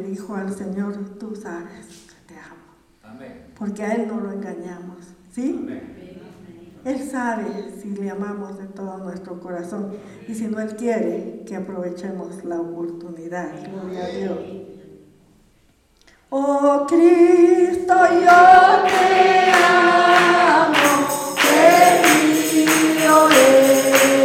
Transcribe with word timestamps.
dijo 0.00 0.34
al 0.34 0.54
Señor, 0.54 0.96
tú 1.18 1.34
sabes 1.34 2.06
que 2.08 2.34
te 2.34 2.40
amo. 2.40 3.14
Amén. 3.14 3.46
Porque 3.58 3.82
a 3.82 3.94
Él 3.94 4.08
no 4.08 4.20
lo 4.20 4.32
engañamos. 4.32 4.98
¿Sí? 5.32 5.58
Amén. 5.58 5.94
Él 6.84 7.02
sabe 7.10 7.72
si 7.80 7.90
le 7.90 8.10
amamos 8.10 8.58
de 8.58 8.66
todo 8.66 8.98
nuestro 8.98 9.40
corazón 9.40 9.94
y 10.28 10.34
si 10.34 10.46
no 10.48 10.60
Él 10.60 10.76
quiere 10.76 11.42
que 11.46 11.56
aprovechemos 11.56 12.44
la 12.44 12.60
oportunidad. 12.60 13.52
Gloria 13.70 14.04
a 14.04 14.08
Dios. 14.08 14.38
Oh 16.28 16.84
Cristo, 16.86 17.94
yo 17.94 18.84
te 18.86 19.52
amo, 19.54 21.06
querido 21.40 23.30
eres. 23.30 24.23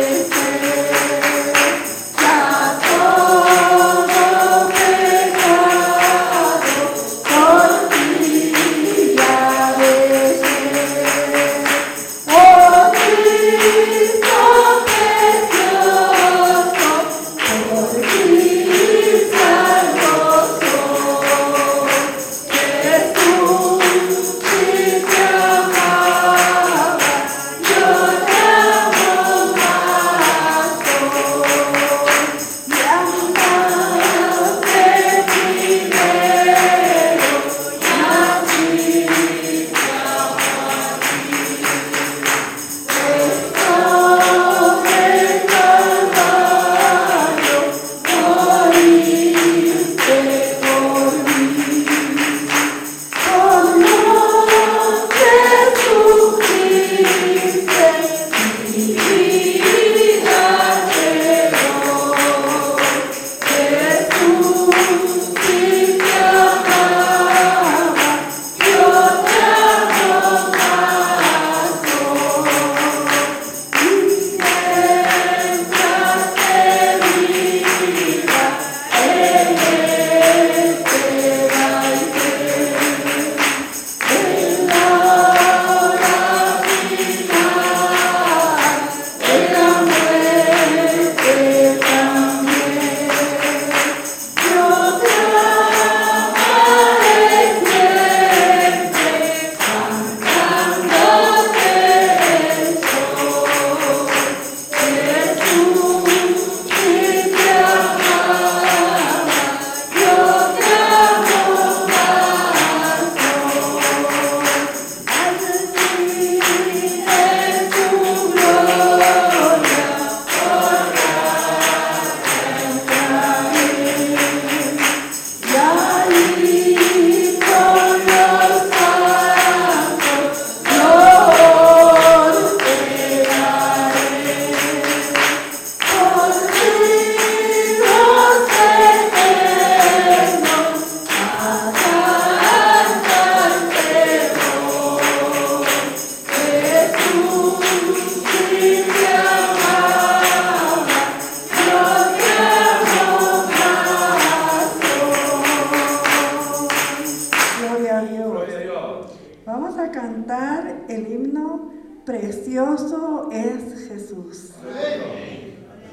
Vamos 159.52 159.80
a 159.80 159.90
cantar 159.90 160.86
el 160.88 161.12
himno 161.12 161.72
Precioso 162.06 163.30
es 163.32 163.88
Jesús. 163.88 164.52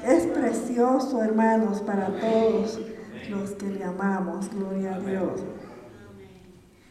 Es 0.05 0.27
precioso, 0.27 1.23
hermanos, 1.23 1.81
para 1.81 2.07
todos 2.19 2.79
los 3.31 3.51
que 3.51 3.65
le 3.65 3.83
amamos. 3.83 4.47
Gloria 4.53 4.93
a 4.93 4.99
Dios. 4.99 5.41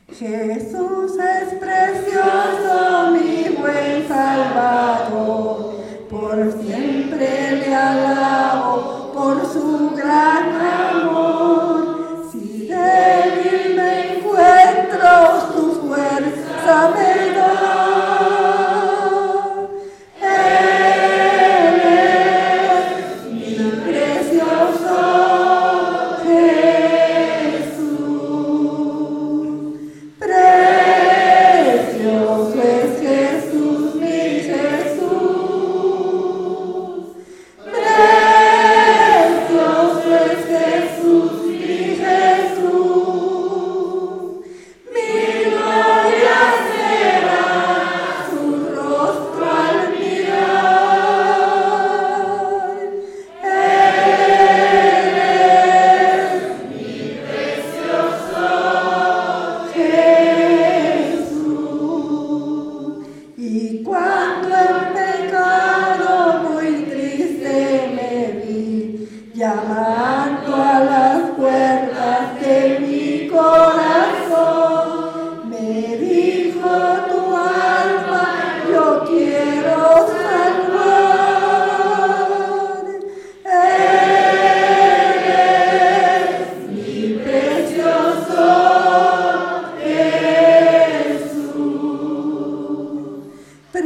Jesús 0.08 1.12
es 1.16 1.54
precioso, 1.54 3.12
mi 3.12 3.56
buen 3.56 4.08
Salvador. 4.08 5.76
Por 6.10 6.52
siempre 6.60 7.60
le 7.60 7.74
alabo 7.74 9.12
por 9.12 9.46
su 9.46 9.90
gran 9.94 10.60
amor. 10.60 11.65
amém. 16.76 17.25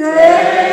Me 0.01 0.70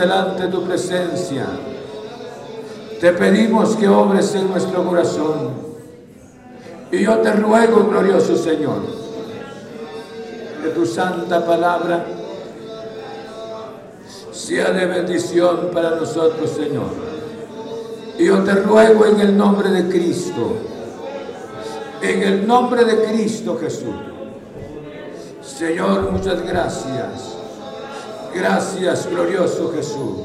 delante 0.02 0.44
de 0.44 0.50
tu 0.50 0.64
presencia. 0.64 1.46
Te 3.00 3.14
pedimos 3.14 3.76
que 3.76 3.88
obres 3.88 4.34
en 4.36 4.50
nuestro 4.50 4.84
corazón. 4.84 5.72
Y 6.92 7.04
yo 7.04 7.18
te 7.20 7.32
ruego, 7.34 7.88
glorioso 7.88 8.36
Señor, 8.36 8.82
que 10.62 10.70
tu 10.70 10.86
santa 10.86 11.46
palabra 11.46 12.06
sea 14.32 14.72
de 14.72 14.86
bendición 14.86 15.70
para 15.72 15.92
nosotros, 15.92 16.50
Señor. 16.50 17.12
Y 18.18 18.26
yo 18.26 18.44
te 18.44 18.54
ruego 18.56 19.06
en 19.06 19.20
el 19.22 19.38
nombre 19.38 19.70
de 19.70 19.88
Cristo, 19.88 20.58
en 22.02 22.24
el 22.24 22.48
nombre 22.48 22.84
de 22.84 23.04
Cristo 23.06 23.58
Jesús. 23.62 23.96
Señor, 25.42 26.12
muchas 26.12 26.42
gracias. 26.46 27.41
Gracias, 28.34 29.10
glorioso 29.10 29.72
Jesús. 29.74 30.20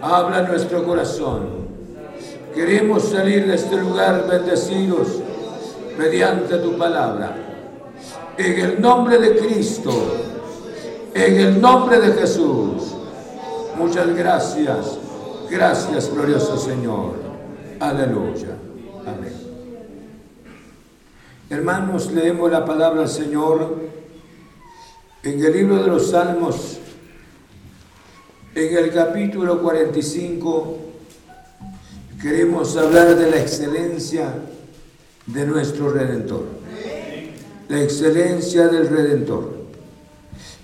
Habla 0.00 0.42
nuestro 0.42 0.84
corazón. 0.84 1.62
Queremos 2.54 3.04
salir 3.04 3.46
de 3.46 3.54
este 3.54 3.76
lugar 3.76 4.26
bendecidos 4.28 5.08
mediante 5.98 6.56
tu 6.58 6.76
palabra. 6.76 7.36
En 8.36 8.60
el 8.60 8.80
nombre 8.80 9.18
de 9.18 9.36
Cristo, 9.36 9.92
en 11.14 11.40
el 11.40 11.60
nombre 11.60 12.00
de 12.00 12.12
Jesús. 12.12 12.94
Muchas 13.76 14.14
gracias. 14.14 14.98
Gracias, 15.50 16.12
glorioso 16.12 16.56
Señor. 16.56 17.14
Aleluya. 17.78 18.56
Amén. 19.06 19.32
Hermanos, 21.50 22.10
leemos 22.12 22.50
la 22.50 22.64
palabra 22.64 23.00
del 23.00 23.10
Señor 23.10 23.76
en 25.22 25.44
el 25.44 25.52
libro 25.52 25.76
de 25.76 25.86
los 25.86 26.10
Salmos, 26.10 26.78
en 28.54 28.76
el 28.76 28.92
capítulo 28.92 29.62
45, 29.62 30.78
queremos 32.20 32.76
hablar 32.76 33.14
de 33.16 33.30
la 33.30 33.36
excelencia 33.36 34.34
de 35.26 35.46
nuestro 35.46 35.90
Redentor. 35.90 36.44
La 37.68 37.80
excelencia 37.80 38.66
del 38.66 38.88
Redentor. 38.88 39.62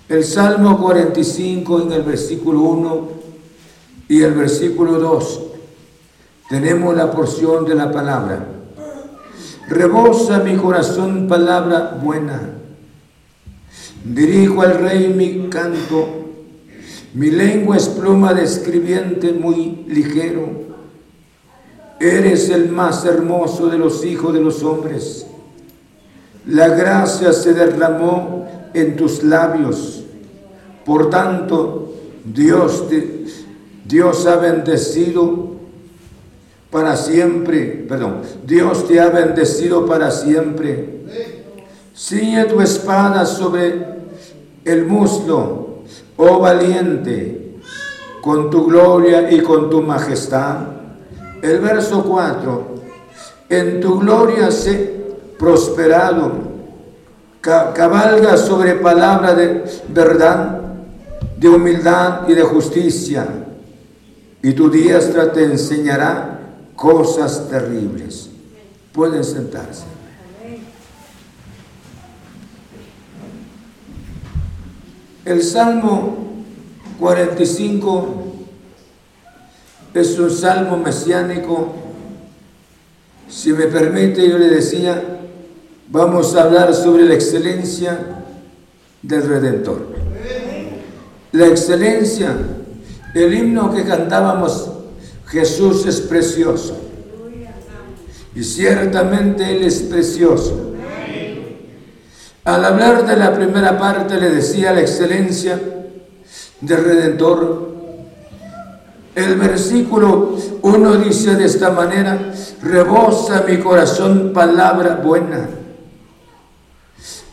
El 0.09 0.25
Salmo 0.25 0.79
45 0.79 1.83
en 1.83 1.91
el 1.93 2.03
versículo 2.03 2.59
1 2.61 3.09
y 4.09 4.21
el 4.23 4.33
versículo 4.33 4.99
2 4.99 5.41
tenemos 6.49 6.95
la 6.95 7.11
porción 7.11 7.65
de 7.65 7.75
la 7.75 7.91
palabra. 7.91 8.45
Rebosa 9.67 10.39
mi 10.39 10.57
corazón 10.57 11.27
palabra 11.27 11.97
buena 12.03 12.58
Dirijo 14.03 14.61
al 14.61 14.79
rey 14.79 15.09
mi 15.09 15.49
canto, 15.49 16.07
mi 17.13 17.31
lengua 17.31 17.75
es 17.75 17.89
pluma 17.89 18.33
de 18.33 18.43
escribiente 18.43 19.33
muy 19.33 19.83
ligero. 19.87 20.69
Eres 21.99 22.49
el 22.49 22.69
más 22.69 23.03
hermoso 23.03 23.67
de 23.67 23.77
los 23.77 24.05
hijos 24.05 24.33
de 24.33 24.39
los 24.39 24.63
hombres. 24.63 25.27
La 26.45 26.69
gracia 26.69 27.33
se 27.33 27.53
derramó 27.53 28.47
en 28.73 28.95
tus 28.95 29.21
labios. 29.21 30.03
Por 30.85 31.09
tanto, 31.09 31.93
Dios, 32.23 32.87
te, 32.87 33.25
Dios 33.85 34.25
ha 34.27 34.37
bendecido 34.37 35.55
para 36.71 36.95
siempre. 36.95 37.85
Perdón, 37.89 38.21
Dios 38.47 38.87
te 38.87 39.01
ha 39.01 39.09
bendecido 39.09 39.85
para 39.85 40.09
siempre 40.09 40.98
Ciñe 41.99 42.45
tu 42.45 42.61
espada 42.61 43.25
sobre 43.25 43.85
el 44.63 44.85
muslo, 44.85 45.79
oh 46.15 46.39
valiente, 46.39 47.59
con 48.21 48.49
tu 48.49 48.67
gloria 48.67 49.29
y 49.29 49.41
con 49.41 49.69
tu 49.69 49.81
majestad. 49.81 50.59
El 51.41 51.59
verso 51.59 52.05
4, 52.05 52.75
en 53.49 53.81
tu 53.81 53.99
gloria 53.99 54.49
sé 54.49 54.95
prosperado, 55.37 56.31
cabalga 57.41 58.37
sobre 58.37 58.75
palabra 58.75 59.35
de 59.35 59.65
verdad, 59.89 60.61
de 61.37 61.49
humildad 61.49 62.29
y 62.29 62.33
de 62.33 62.43
justicia, 62.43 63.27
y 64.41 64.53
tu 64.53 64.69
diestra 64.69 65.33
te 65.33 65.43
enseñará 65.43 66.39
cosas 66.77 67.49
terribles. 67.49 68.29
Pueden 68.93 69.25
sentarse. 69.25 69.98
El 75.29 75.43
Salmo 75.43 76.17
45 76.99 78.07
es 79.93 80.17
un 80.17 80.31
salmo 80.31 80.75
mesiánico. 80.77 81.71
Si 83.29 83.53
me 83.53 83.67
permite, 83.67 84.27
yo 84.27 84.39
le 84.39 84.49
decía, 84.49 85.19
vamos 85.87 86.35
a 86.35 86.41
hablar 86.41 86.73
sobre 86.73 87.05
la 87.05 87.13
excelencia 87.13 88.23
del 89.03 89.29
Redentor. 89.29 89.89
La 91.33 91.45
excelencia, 91.45 92.35
el 93.13 93.31
himno 93.31 93.71
que 93.71 93.83
cantábamos, 93.83 94.71
Jesús 95.27 95.85
es 95.85 96.01
precioso. 96.01 96.75
Y 98.33 98.43
ciertamente 98.43 99.55
Él 99.55 99.63
es 99.63 99.81
precioso. 99.81 100.73
Al 102.49 102.65
hablar 102.65 103.05
de 103.05 103.15
la 103.15 103.31
primera 103.31 103.77
parte 103.77 104.19
le 104.19 104.31
decía 104.31 104.73
la 104.73 104.81
excelencia 104.81 105.61
del 106.59 106.83
Redentor. 106.83 107.69
El 109.13 109.35
versículo 109.35 110.35
1 110.63 110.95
dice 110.95 111.35
de 111.35 111.45
esta 111.45 111.69
manera, 111.69 112.33
rebosa 112.63 113.43
mi 113.47 113.59
corazón 113.59 114.33
palabra 114.33 114.95
buena. 114.95 115.47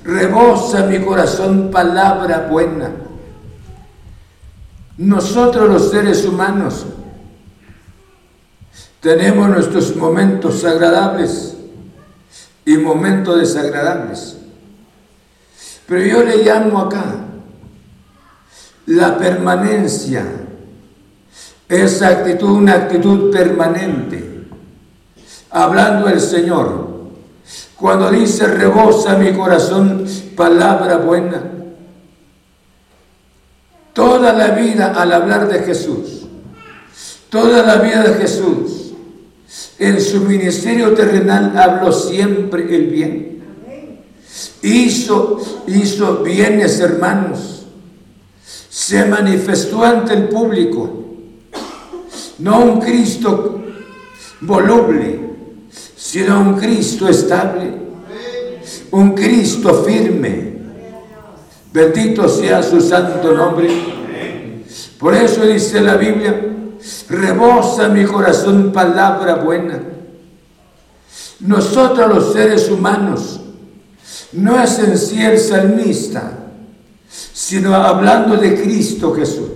Rebosa 0.05 0.85
mi 0.85 0.99
corazón 0.99 1.71
palabra 1.71 2.49
buena. 2.51 2.91
Nosotros 4.99 5.67
los 5.67 5.91
seres 5.93 6.27
humanos 6.27 6.85
tenemos 9.01 9.49
nuestros 9.49 9.97
momentos 9.97 10.63
agradables 10.63 11.57
y 12.67 12.77
momentos 12.77 13.39
desagradables. 13.39 14.36
Pero 15.87 16.05
yo 16.05 16.23
le 16.25 16.43
llamo 16.43 16.81
acá 16.81 17.05
la 18.87 19.19
permanencia, 19.19 20.25
esa 21.69 22.09
actitud, 22.09 22.51
una 22.51 22.75
actitud 22.75 23.33
permanente. 23.33 24.45
Hablando 25.51 26.09
el 26.09 26.21
Señor, 26.21 26.97
cuando 27.77 28.11
dice 28.11 28.47
rebosa 28.47 29.17
mi 29.17 29.33
corazón 29.33 30.07
palabra 30.37 30.99
buena, 30.99 31.43
toda 33.93 34.33
la 34.33 34.49
vida 34.49 34.93
al 34.97 35.13
hablar 35.13 35.49
de 35.49 35.61
Jesús, 35.61 36.27
toda 37.31 37.63
la 37.63 37.77
vida 37.77 38.03
de 38.03 38.15
Jesús, 38.15 38.93
en 39.79 40.01
su 40.01 40.21
ministerio 40.21 40.95
terrenal 40.95 41.57
habló 41.57 41.93
siempre 41.93 42.63
el 42.75 42.87
bien 42.87 43.36
hizo, 44.63 45.41
hizo 45.67 46.19
bienes 46.19 46.81
hermanos, 46.81 47.67
se 48.69 49.05
manifestó 49.07 49.85
ante 49.85 50.15
el 50.15 50.29
público, 50.29 51.05
no 52.39 52.61
un 52.61 52.81
Cristo 52.81 53.63
voluble, 54.41 55.21
sino 55.97 56.41
un 56.41 56.55
Cristo 56.55 57.09
estable, 57.09 57.73
un 58.91 59.15
Cristo 59.15 59.83
firme. 59.85 60.57
Bendito 61.73 62.29
sea 62.29 62.63
su 62.63 62.81
santo 62.81 63.33
nombre. 63.33 63.69
Por 64.99 65.15
eso 65.15 65.45
dice 65.45 65.81
la 65.81 65.97
Biblia, 65.97 66.35
rebosa 67.09 67.89
mi 67.89 68.05
corazón 68.05 68.73
palabra 68.73 69.37
buena. 69.37 69.81
Nosotros 71.41 72.09
los 72.09 72.33
seres 72.33 72.71
humanos 72.71 73.41
no 74.33 74.61
es 74.61 74.79
en 74.79 74.99
sí 74.99 75.23
el 75.23 75.39
salmista, 75.39 76.33
sino 77.09 77.75
hablando 77.75 78.37
de 78.37 78.61
Cristo 78.61 79.15
Jesús. 79.15 79.49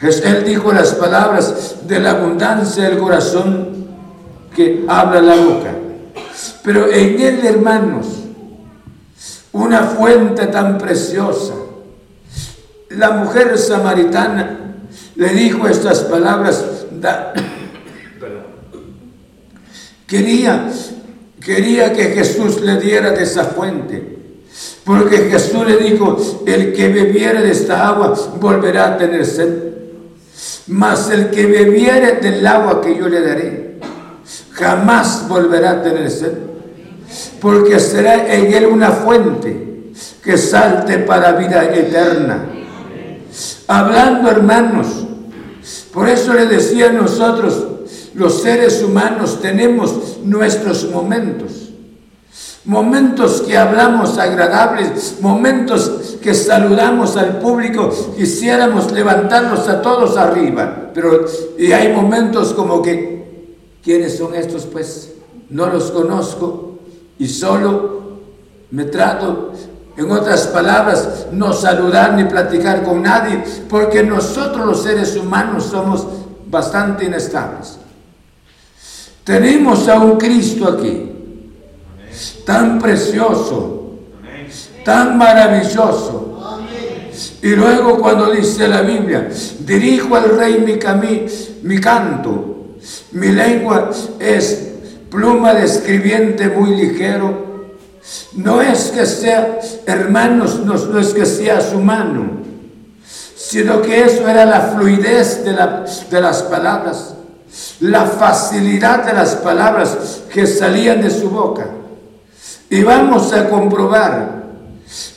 Él 0.00 0.44
dijo 0.44 0.72
las 0.72 0.94
palabras 0.94 1.76
de 1.86 1.98
la 1.98 2.12
abundancia 2.12 2.84
del 2.84 2.98
corazón 2.98 3.88
que 4.54 4.84
habla 4.86 5.20
la 5.20 5.36
boca. 5.36 5.74
Pero 6.62 6.90
en 6.90 7.20
él, 7.20 7.44
hermanos, 7.44 8.06
una 9.52 9.82
fuente 9.82 10.46
tan 10.46 10.78
preciosa. 10.78 11.54
La 12.90 13.10
mujer 13.10 13.58
samaritana 13.58 14.58
le 15.16 15.28
dijo 15.30 15.66
estas 15.66 16.00
palabras. 16.00 16.64
quería 20.06 20.68
quería 21.40 21.92
que 21.92 22.04
Jesús 22.04 22.60
le 22.60 22.80
diera 22.80 23.10
de 23.10 23.22
esa 23.22 23.44
fuente. 23.44 24.16
Porque 24.84 25.28
Jesús 25.30 25.66
le 25.66 25.76
dijo, 25.76 26.16
el 26.46 26.72
que 26.72 26.88
bebiere 26.88 27.42
de 27.42 27.50
esta 27.50 27.88
agua 27.88 28.14
volverá 28.40 28.94
a 28.94 28.98
tener 28.98 29.24
sed. 29.26 29.68
Mas 30.68 31.10
el 31.10 31.30
que 31.30 31.46
bebiere 31.46 32.16
del 32.20 32.46
agua 32.46 32.80
que 32.80 32.96
yo 32.96 33.08
le 33.08 33.20
daré, 33.20 33.78
jamás 34.52 35.28
volverá 35.28 35.72
a 35.72 35.82
tener 35.82 36.10
sed. 36.10 36.32
Porque 37.40 37.78
será 37.78 38.34
en 38.34 38.52
él 38.52 38.66
una 38.66 38.90
fuente 38.90 39.68
que 40.22 40.36
salte 40.36 40.98
para 40.98 41.32
vida 41.32 41.64
eterna. 41.64 42.46
Hablando, 43.66 44.30
hermanos, 44.30 45.06
por 45.92 46.08
eso 46.08 46.32
le 46.32 46.46
decía 46.46 46.90
a 46.90 46.92
nosotros, 46.92 47.66
los 48.18 48.42
seres 48.42 48.82
humanos 48.82 49.40
tenemos 49.40 50.18
nuestros 50.24 50.90
momentos. 50.90 51.70
Momentos 52.64 53.42
que 53.42 53.56
hablamos 53.56 54.18
agradables, 54.18 55.18
momentos 55.20 56.16
que 56.20 56.34
saludamos 56.34 57.16
al 57.16 57.38
público, 57.38 57.90
quisiéramos 58.16 58.90
levantarnos 58.90 59.68
a 59.68 59.80
todos 59.80 60.16
arriba, 60.16 60.90
pero 60.92 61.24
hay 61.58 61.92
momentos 61.92 62.52
como 62.52 62.82
que, 62.82 63.56
¿quiénes 63.82 64.18
son 64.18 64.34
estos? 64.34 64.66
Pues 64.66 65.12
no 65.48 65.66
los 65.66 65.92
conozco 65.92 66.78
y 67.18 67.28
solo 67.28 68.18
me 68.72 68.84
trato, 68.84 69.52
en 69.96 70.10
otras 70.10 70.48
palabras, 70.48 71.28
no 71.32 71.52
saludar 71.52 72.14
ni 72.14 72.24
platicar 72.24 72.82
con 72.82 73.02
nadie, 73.02 73.42
porque 73.68 74.02
nosotros 74.02 74.66
los 74.66 74.82
seres 74.82 75.16
humanos 75.16 75.64
somos 75.64 76.06
bastante 76.46 77.04
inestables. 77.04 77.77
Tenemos 79.28 79.86
a 79.88 79.98
un 80.00 80.16
Cristo 80.16 80.66
aquí, 80.66 81.12
tan 82.46 82.78
precioso, 82.78 83.98
tan 84.82 85.18
maravilloso. 85.18 86.56
Y 87.42 87.48
luego 87.48 87.98
cuando 87.98 88.30
dice 88.30 88.66
la 88.66 88.80
Biblia, 88.80 89.28
dirijo 89.66 90.16
al 90.16 90.34
rey 90.34 90.64
mi, 90.64 90.78
mi 91.62 91.78
canto, 91.78 92.76
mi 93.12 93.26
lengua 93.28 93.90
es 94.18 94.70
pluma 95.10 95.52
de 95.52 95.66
escribiente 95.66 96.48
muy 96.48 96.74
ligero. 96.74 97.66
No 98.32 98.62
es 98.62 98.92
que 98.92 99.04
sea, 99.04 99.58
hermanos, 99.84 100.60
no, 100.64 100.98
es 100.98 101.08
que 101.08 101.26
sea 101.26 101.60
su 101.60 101.80
mano, 101.80 102.30
sino 103.36 103.82
que 103.82 104.06
eso 104.06 104.26
era 104.26 104.46
la 104.46 104.72
fluidez 104.74 105.44
de, 105.44 105.52
la, 105.52 105.84
de 106.10 106.20
las 106.22 106.44
palabras 106.44 107.17
la 107.80 108.06
facilidad 108.06 109.04
de 109.04 109.12
las 109.12 109.36
palabras 109.36 110.22
que 110.32 110.46
salían 110.46 111.00
de 111.00 111.10
su 111.10 111.30
boca. 111.30 111.68
Y 112.70 112.82
vamos 112.82 113.32
a 113.32 113.48
comprobar 113.48 114.44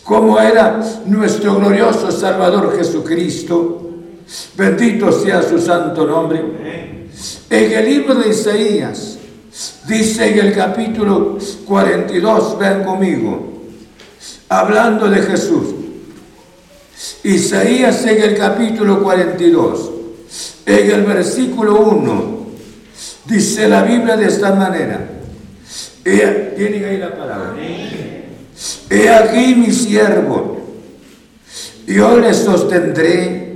cómo 0.04 0.39
era 0.39 0.80
nuestro 1.06 1.56
glorioso 1.56 2.12
Salvador 2.12 2.78
Jesucristo. 2.78 3.89
Bendito 4.56 5.12
sea 5.12 5.41
su 5.41 5.60
santo 5.60 6.06
nombre. 6.06 7.10
En 7.50 7.71
el 7.71 7.86
libro 7.86 8.15
de 8.15 8.30
Isaías, 8.30 9.17
dice 9.88 10.32
en 10.32 10.47
el 10.47 10.56
capítulo 10.56 11.38
42, 11.65 12.58
ven 12.58 12.84
conmigo, 12.84 13.63
hablando 14.47 15.10
de 15.10 15.21
Jesús. 15.21 15.76
Isaías 17.24 18.06
en 18.06 18.21
el 18.21 18.38
capítulo 18.38 19.04
42, 19.04 19.91
en 20.65 20.91
el 20.91 21.04
versículo 21.04 21.82
1, 21.82 22.40
Dice 23.32 23.70
la 23.70 23.84
Biblia 23.84 24.17
de 24.17 24.28
esta 24.28 24.54
manera. 24.54 25.08
He, 26.04 26.54
tienen 26.58 26.84
ahí 26.84 26.98
la 26.98 27.15
palabra. 27.15 27.56
He 28.89 29.10
aquí 29.10 29.56
mi 29.56 29.72
siervo. 29.72 30.60
Yo 31.88 32.17
le 32.17 32.34
sostendré. 32.34 33.56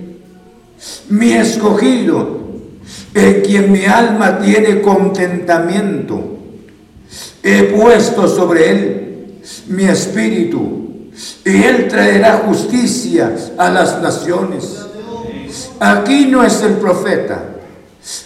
Mi 1.09 1.33
escogido, 1.33 2.39
en 3.13 3.41
quien 3.41 3.71
mi 3.73 3.83
alma 3.83 4.39
tiene 4.39 4.81
contentamiento. 4.81 6.37
He 7.43 7.63
puesto 7.63 8.29
sobre 8.29 8.71
él 8.71 9.41
mi 9.67 9.83
espíritu 9.83 11.11
y 11.43 11.63
él 11.63 11.89
traerá 11.89 12.43
justicia 12.47 13.35
a 13.57 13.69
las 13.69 14.01
naciones. 14.01 14.85
Aquí 15.79 16.27
no 16.27 16.43
es 16.45 16.61
el 16.61 16.73
profeta 16.75 17.54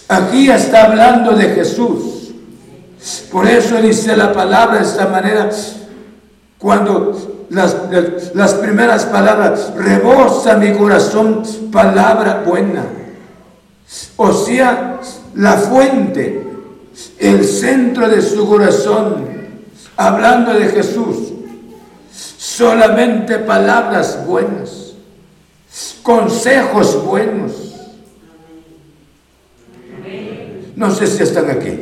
Aquí 0.09 0.49
está 0.49 0.85
hablando 0.85 1.33
de 1.33 1.49
Jesús. 1.49 2.31
Por 3.31 3.47
eso 3.47 3.79
dice 3.79 4.17
la 4.17 4.33
palabra 4.33 4.79
de 4.79 4.83
esta 4.83 5.07
manera, 5.07 5.51
cuando 6.57 7.45
las, 7.51 7.75
las 8.33 8.55
primeras 8.55 9.05
palabras, 9.05 9.71
rebosa 9.75 10.57
mi 10.57 10.73
corazón 10.73 11.43
palabra 11.71 12.41
buena. 12.43 12.85
O 14.17 14.33
sea, 14.33 14.99
la 15.35 15.53
fuente, 15.53 16.43
el 17.19 17.45
centro 17.45 18.09
de 18.09 18.23
su 18.23 18.49
corazón, 18.49 19.27
hablando 19.95 20.55
de 20.55 20.69
Jesús, 20.69 21.17
solamente 22.11 23.37
palabras 23.37 24.25
buenas, 24.25 24.93
consejos 26.01 27.05
buenos 27.05 27.68
No 30.79 30.89
sé 30.89 31.07
si 31.07 31.23
están 31.23 31.49
aquí. 31.49 31.77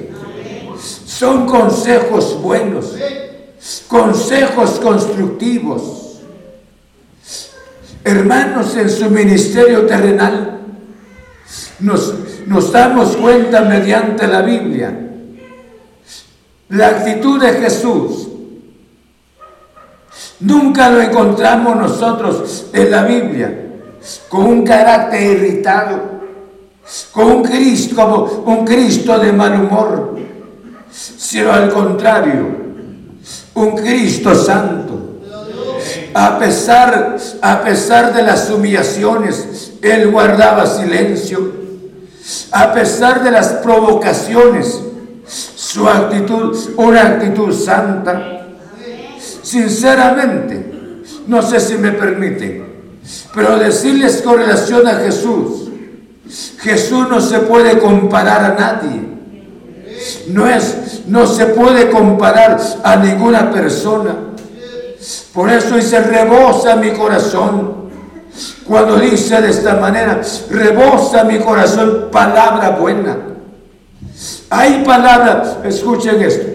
Son 1.05 1.45
consejos 1.45 2.41
buenos, 2.41 2.95
consejos 3.87 4.79
constructivos. 4.79 6.21
Hermanos, 8.03 8.75
en 8.75 8.89
su 8.89 9.07
ministerio 9.11 9.85
terrenal, 9.85 10.61
nos, 11.79 12.71
damos 12.71 13.15
cuenta 13.17 13.61
mediante 13.61 14.25
la 14.25 14.41
Biblia 14.41 14.97
la 16.69 16.87
actitud 16.87 17.39
de 17.39 17.53
Jesús. 17.53 18.29
Nunca 20.39 20.89
lo 20.89 21.01
encontramos 21.01 21.75
nosotros 21.75 22.65
en 22.73 22.89
la 22.89 23.03
Biblia 23.03 23.63
con 24.27 24.43
un 24.47 24.63
carácter 24.63 25.21
irritado 25.21 26.16
con 27.11 27.31
un 27.31 27.43
Cristo, 27.43 27.95
como 27.95 28.23
un 28.45 28.65
Cristo 28.65 29.19
de 29.19 29.33
mal 29.33 29.59
humor, 29.59 30.17
sino 30.91 31.51
al 31.51 31.69
contrario, 31.69 32.47
un 33.53 33.75
Cristo 33.75 34.33
santo. 34.33 35.19
A 36.13 36.39
pesar, 36.39 37.17
a 37.41 37.61
pesar 37.61 38.13
de 38.13 38.23
las 38.23 38.49
humillaciones, 38.49 39.73
Él 39.81 40.11
guardaba 40.11 40.65
silencio. 40.65 41.51
A 42.51 42.73
pesar 42.73 43.23
de 43.23 43.31
las 43.31 43.47
provocaciones, 43.47 44.79
su 45.27 45.87
actitud, 45.87 46.57
una 46.77 47.01
actitud 47.03 47.53
santa. 47.53 48.47
Sinceramente, 49.43 51.03
no 51.27 51.41
sé 51.41 51.59
si 51.59 51.77
me 51.77 51.91
permiten, 51.91 52.65
pero 53.33 53.57
decirles 53.57 54.21
con 54.21 54.37
relación 54.37 54.87
a 54.87 54.95
Jesús, 54.95 55.66
Jesús 56.59 57.07
no 57.09 57.21
se 57.21 57.39
puede 57.39 57.79
comparar 57.79 58.43
a 58.43 58.55
nadie. 58.59 59.01
No, 60.27 60.47
es, 60.47 61.03
no 61.07 61.25
se 61.25 61.47
puede 61.47 61.89
comparar 61.89 62.59
a 62.83 62.95
ninguna 62.97 63.51
persona. 63.51 64.15
Por 65.33 65.49
eso 65.49 65.75
dice, 65.75 65.99
rebosa 66.01 66.75
mi 66.75 66.91
corazón. 66.91 67.87
Cuando 68.67 68.97
dice 68.97 69.41
de 69.41 69.49
esta 69.49 69.75
manera, 69.75 70.21
rebosa 70.49 71.23
mi 71.23 71.39
corazón 71.39 72.09
palabra 72.11 72.71
buena. 72.71 73.17
Hay 74.49 74.83
palabra, 74.85 75.59
escuchen 75.63 76.21
esto, 76.21 76.47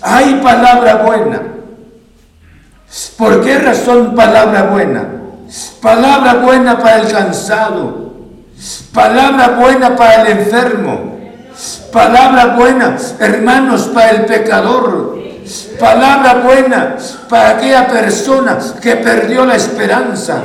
hay 0.00 0.40
palabra 0.42 1.02
buena. 1.04 1.42
¿Por 3.16 3.44
qué 3.44 3.58
razón 3.58 4.14
palabra 4.14 4.64
buena? 4.64 5.06
Palabra 5.80 6.34
buena 6.34 6.78
para 6.78 7.00
el 7.00 7.12
cansado, 7.12 8.07
Palabra 8.98 9.50
buena 9.50 9.94
para 9.94 10.22
el 10.22 10.38
enfermo. 10.38 11.20
Palabra 11.92 12.56
buena, 12.56 12.96
hermanos, 13.20 13.82
para 13.94 14.10
el 14.10 14.24
pecador. 14.24 15.16
Palabra 15.78 16.42
buena 16.42 16.96
para 17.28 17.50
aquella 17.50 17.86
persona 17.86 18.58
que 18.82 18.96
perdió 18.96 19.46
la 19.46 19.54
esperanza. 19.54 20.42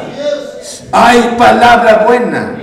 Hay 0.92 1.34
palabra 1.36 2.04
buena 2.06 2.56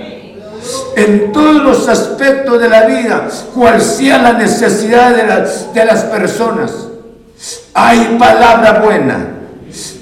en 0.95 1.33
todos 1.33 1.61
los 1.61 1.89
aspectos 1.89 2.61
de 2.61 2.69
la 2.69 2.83
vida, 2.83 3.27
cual 3.53 3.81
sea 3.81 4.17
la 4.19 4.31
necesidad 4.31 5.13
de 5.13 5.27
las, 5.27 5.73
de 5.73 5.83
las 5.83 6.03
personas. 6.05 6.71
Hay 7.73 8.15
palabra 8.17 8.79
buena, 8.79 9.27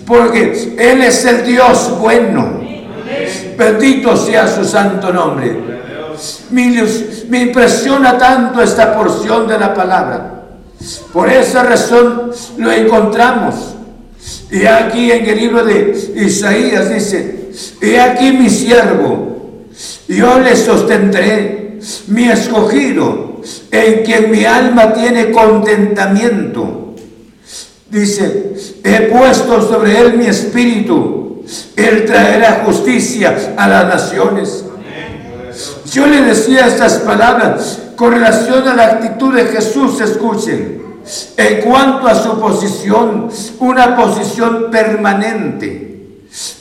porque 0.06 0.76
Él 0.78 1.02
es 1.02 1.26
el 1.26 1.48
Dios 1.48 1.98
bueno. 2.00 2.59
Bendito 3.60 4.16
sea 4.16 4.48
su 4.48 4.64
santo 4.64 5.12
nombre. 5.12 5.54
Me, 6.52 7.42
impresiona 7.42 8.18
tanto 8.18 8.62
esta 8.62 8.96
porción 8.96 9.50
de 9.50 9.60
la 9.60 9.74
palabra. 9.74 10.46
Por 11.12 11.30
esa 11.30 11.64
razón 11.64 12.32
lo 12.58 12.72
encontramos. 12.72 13.76
Y 14.50 14.66
aquí 14.66 15.12
en 15.12 15.26
el 15.26 15.38
libro 15.38 15.66
de 15.66 16.14
Isaías 16.16 16.90
dice, 16.90 17.52
he 17.82 18.00
aquí 18.00 18.32
mi 18.32 18.50
siervo, 18.50 19.66
yo 20.08 20.40
le 20.40 20.56
sostendré, 20.56 21.80
mi 22.08 22.30
escogido, 22.30 23.42
en 23.72 24.04
quien 24.04 24.32
mi 24.32 24.46
alma 24.46 24.94
tiene 24.94 25.32
contentamiento. 25.32 26.96
Dice, 27.90 28.54
he 28.86 29.02
puesto 29.12 29.62
sobre 29.68 30.00
él 30.00 30.18
mi 30.18 30.28
espíritu, 30.28 31.19
él 31.76 32.06
traerá 32.06 32.64
justicia 32.66 33.54
a 33.58 33.68
las 33.68 33.88
naciones. 33.88 34.66
Yo 35.92 36.08
le 36.08 36.22
decía 36.22 36.68
estas 36.68 37.00
palabras 37.00 37.80
con 37.96 38.12
relación 38.12 38.68
a 38.68 38.76
la 38.76 38.86
actitud 38.86 39.34
de 39.34 39.46
Jesús, 39.46 40.00
escuchen, 40.00 40.82
en 41.36 41.62
cuanto 41.62 42.08
a 42.08 42.16
su 42.16 42.40
posición, 42.40 43.30
una 43.60 43.96
posición 43.96 44.68
permanente. 44.72 45.90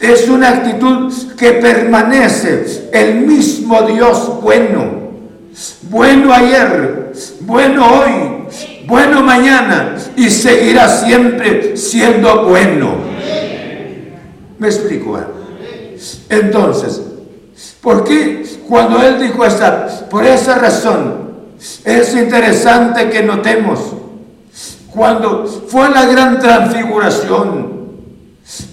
Es 0.00 0.28
una 0.28 0.48
actitud 0.48 1.12
que 1.36 1.52
permanece 1.52 2.88
el 2.92 3.20
mismo 3.20 3.82
Dios 3.82 4.40
bueno. 4.40 5.08
Bueno 5.82 6.32
ayer, 6.32 7.12
bueno 7.40 7.86
hoy, 7.86 8.46
bueno 8.86 9.22
mañana 9.22 9.96
y 10.16 10.30
seguirá 10.30 10.88
siempre 10.88 11.76
siendo 11.76 12.44
bueno. 12.46 13.07
¿Me 14.58 14.68
explico? 14.68 15.18
Entonces, 16.28 17.00
¿por 17.80 18.04
qué 18.04 18.44
cuando 18.68 19.02
él 19.02 19.20
dijo 19.20 19.44
esta? 19.44 20.08
Por 20.10 20.24
esa 20.24 20.56
razón, 20.56 21.28
es 21.84 22.14
interesante 22.14 23.10
que 23.10 23.22
notemos, 23.22 23.80
cuando 24.90 25.46
fue 25.46 25.90
la 25.90 26.06
gran 26.06 26.38
transfiguración, 26.38 27.88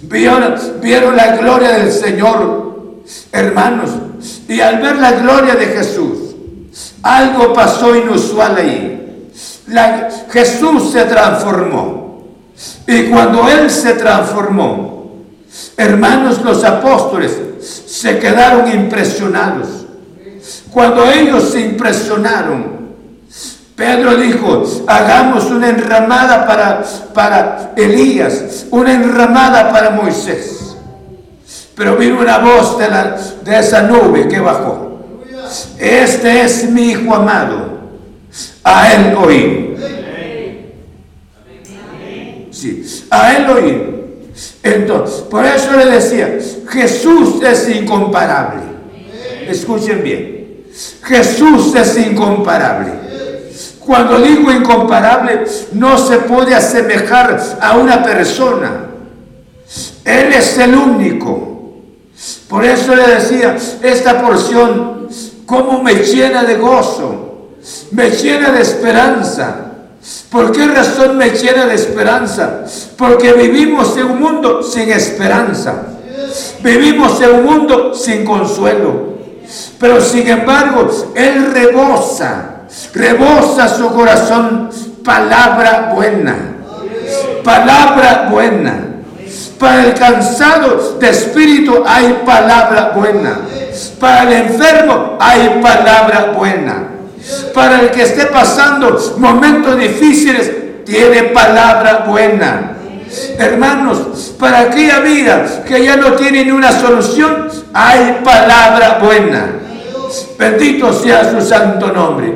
vieron, 0.04 0.56
vieron 0.82 1.16
la 1.16 1.36
gloria 1.36 1.72
del 1.72 1.92
Señor, 1.92 3.04
hermanos, 3.32 3.92
y 4.48 4.60
al 4.62 4.82
ver 4.82 4.98
la 4.98 5.12
gloria 5.14 5.56
de 5.56 5.68
Jesús, 5.68 6.36
algo 7.02 7.54
pasó 7.54 7.96
inusual 7.96 8.56
ahí. 8.58 8.96
Jesús 10.32 10.92
se 10.92 11.06
transformó. 11.06 12.06
Y 12.88 13.04
cuando 13.04 13.50
Él 13.50 13.70
se 13.70 13.94
transformó, 13.94 14.95
hermanos 15.78 16.42
los 16.44 16.64
apóstoles 16.64 17.32
se 17.88 18.20
quedaron 18.20 18.72
impresionados. 18.72 19.86
Cuando 20.72 21.10
ellos 21.10 21.52
se 21.52 21.62
impresionaron, 21.62 22.76
Pedro 23.76 24.16
dijo, 24.16 24.64
hagamos 24.88 25.46
una 25.46 25.70
enramada 25.70 26.48
para, 26.48 26.84
para 27.14 27.74
Elías, 27.76 28.66
una 28.72 28.94
enramada 28.94 29.72
para 29.72 29.92
Moisés. 29.92 30.76
Pero 31.76 31.98
vino 31.98 32.20
una 32.20 32.38
voz 32.38 32.78
de, 32.78 32.90
la, 32.90 33.18
de 33.44 33.60
esa 33.60 33.82
nube 33.82 34.28
que 34.30 34.40
bajó. 34.40 34.86
Este 35.78 36.42
es 36.42 36.70
mi 36.70 36.92
hijo 36.92 37.14
amado. 37.14 37.76
A 38.64 38.94
él 38.94 39.16
oí. 39.16 39.76
Sí, 42.52 43.06
a 43.10 43.34
él 43.34 43.50
oí. 43.50 43.95
Entonces, 44.66 45.22
por 45.22 45.46
eso 45.46 45.74
le 45.78 45.86
decía, 45.86 46.40
Jesús 46.70 47.40
es 47.44 47.70
incomparable. 47.70 48.64
Escuchen 49.48 50.02
bien. 50.02 50.66
Jesús 51.04 51.76
es 51.76 51.96
incomparable. 52.00 52.92
Cuando 53.80 54.18
digo 54.18 54.52
incomparable, 54.52 55.44
no 55.74 56.00
se 56.00 56.18
puede 56.18 56.56
asemejar 56.56 57.60
a 57.62 57.78
una 57.78 58.02
persona. 58.02 58.88
Él 60.04 60.34
es 60.34 60.58
el 60.58 60.74
único. 60.74 61.76
Por 62.50 62.66
eso 62.66 62.96
le 62.96 63.06
decía, 63.06 63.56
esta 63.84 64.20
porción, 64.20 65.10
como 65.46 65.84
me 65.84 65.94
llena 65.94 66.44
de 66.44 66.56
gozo, 66.56 67.52
me 67.92 68.10
llena 68.10 68.50
de 68.50 68.64
esperanza. 68.64 69.65
¿Por 70.30 70.52
qué 70.52 70.68
razón 70.68 71.18
me 71.18 71.30
llena 71.30 71.66
de 71.66 71.76
esperanza? 71.76 72.66
Porque 72.98 73.34
vivimos 73.34 73.96
en 73.98 74.06
un 74.06 74.20
mundo 74.20 74.64
sin 74.64 74.90
esperanza. 74.92 75.84
Vivimos 76.62 77.22
en 77.22 77.36
un 77.36 77.46
mundo 77.46 77.94
sin 77.94 78.26
consuelo. 78.26 79.16
Pero 79.80 80.02
sin 80.02 80.28
embargo, 80.28 80.88
Él 81.16 81.52
rebosa 81.54 82.56
rebosa 82.94 83.68
su 83.68 83.90
corazón 83.94 84.70
palabra 85.04 85.92
buena. 85.94 86.36
Palabra 87.44 88.28
buena. 88.32 88.80
Para 89.60 89.86
el 89.86 89.94
cansado 89.94 90.98
de 91.00 91.10
espíritu 91.10 91.84
hay 91.86 92.22
palabra 92.26 92.92
buena. 92.96 93.40
Para 94.00 94.24
el 94.24 94.34
enfermo 94.34 95.18
hay 95.20 95.60
palabra 95.62 96.34
buena. 96.36 96.95
Para 97.54 97.82
el 97.82 97.92
que 97.92 98.04
esté 98.04 98.26
pasando 98.28 99.00
momentos 99.18 99.78
difíciles, 99.78 100.52
tiene 100.86 101.24
palabra 101.24 102.06
buena. 102.08 102.78
Hermanos, 103.38 104.34
para 104.40 104.62
aquella 104.62 105.00
vida 105.00 105.64
que 105.66 105.84
ya 105.84 105.96
no 105.96 106.14
tiene 106.14 106.46
ni 106.46 106.52
una 106.52 106.72
solución, 106.72 107.48
hay 107.74 108.22
palabra 108.24 109.00
buena. 109.02 109.54
Bendito 110.38 110.94
sea 110.94 111.32
su 111.32 111.46
santo 111.46 111.92
nombre. 111.92 112.34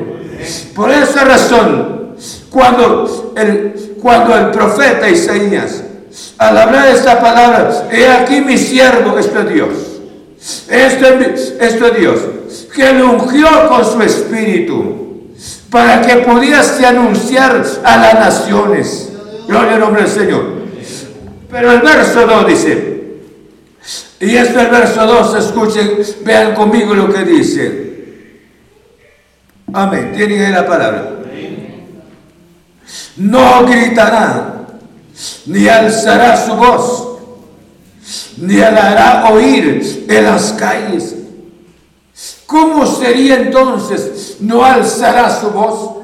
Por 0.73 0.89
esa 0.91 1.25
razón, 1.25 2.15
cuando 2.49 3.33
el, 3.35 3.95
cuando 4.01 4.35
el 4.35 4.51
profeta 4.51 5.09
Isaías, 5.09 5.83
al 6.37 6.57
hablar 6.57 6.87
esta 6.87 7.19
palabra, 7.19 7.87
he 7.91 8.07
aquí 8.07 8.41
mi 8.41 8.57
siervo, 8.57 9.17
esto 9.17 9.39
es 9.39 9.53
Dios, 9.53 9.69
esto, 10.69 11.07
esto 11.59 11.85
es 11.87 11.99
Dios, 11.99 12.19
que 12.73 12.93
lo 12.93 13.11
ungió 13.13 13.67
con 13.67 13.85
su 13.85 14.01
espíritu, 14.01 15.33
para 15.69 16.01
que 16.01 16.17
pudiese 16.17 16.85
anunciar 16.85 17.63
a 17.83 17.97
las 17.97 18.13
naciones. 18.15 19.09
Gloria 19.47 19.73
al 19.73 19.79
nombre 19.79 20.03
del 20.03 20.11
Señor. 20.11 20.59
Pero 21.49 21.71
el 21.71 21.81
verso 21.81 22.25
2 22.27 22.47
dice, 22.47 22.99
y 24.19 24.35
este 24.35 24.59
es 24.59 24.65
el 24.65 24.67
verso 24.67 25.05
2, 25.05 25.35
escuchen, 25.35 25.91
vean 26.23 26.53
conmigo 26.53 26.93
lo 26.93 27.11
que 27.11 27.23
dice. 27.23 27.89
Amén. 29.73 30.13
Tienen 30.15 30.45
ahí 30.45 30.51
la 30.51 30.67
palabra. 30.67 31.11
No 33.17 33.65
gritará, 33.65 34.67
ni 35.45 35.67
alzará 35.67 36.45
su 36.45 36.55
voz, 36.55 37.08
ni 38.39 38.55
la 38.55 38.91
hará 38.91 39.29
oír 39.31 40.05
en 40.07 40.23
las 40.23 40.53
calles. 40.53 41.15
¿Cómo 42.45 42.85
sería 42.85 43.35
entonces 43.35 44.37
no 44.39 44.63
alzará 44.63 45.29
su 45.39 45.51
voz? 45.51 45.97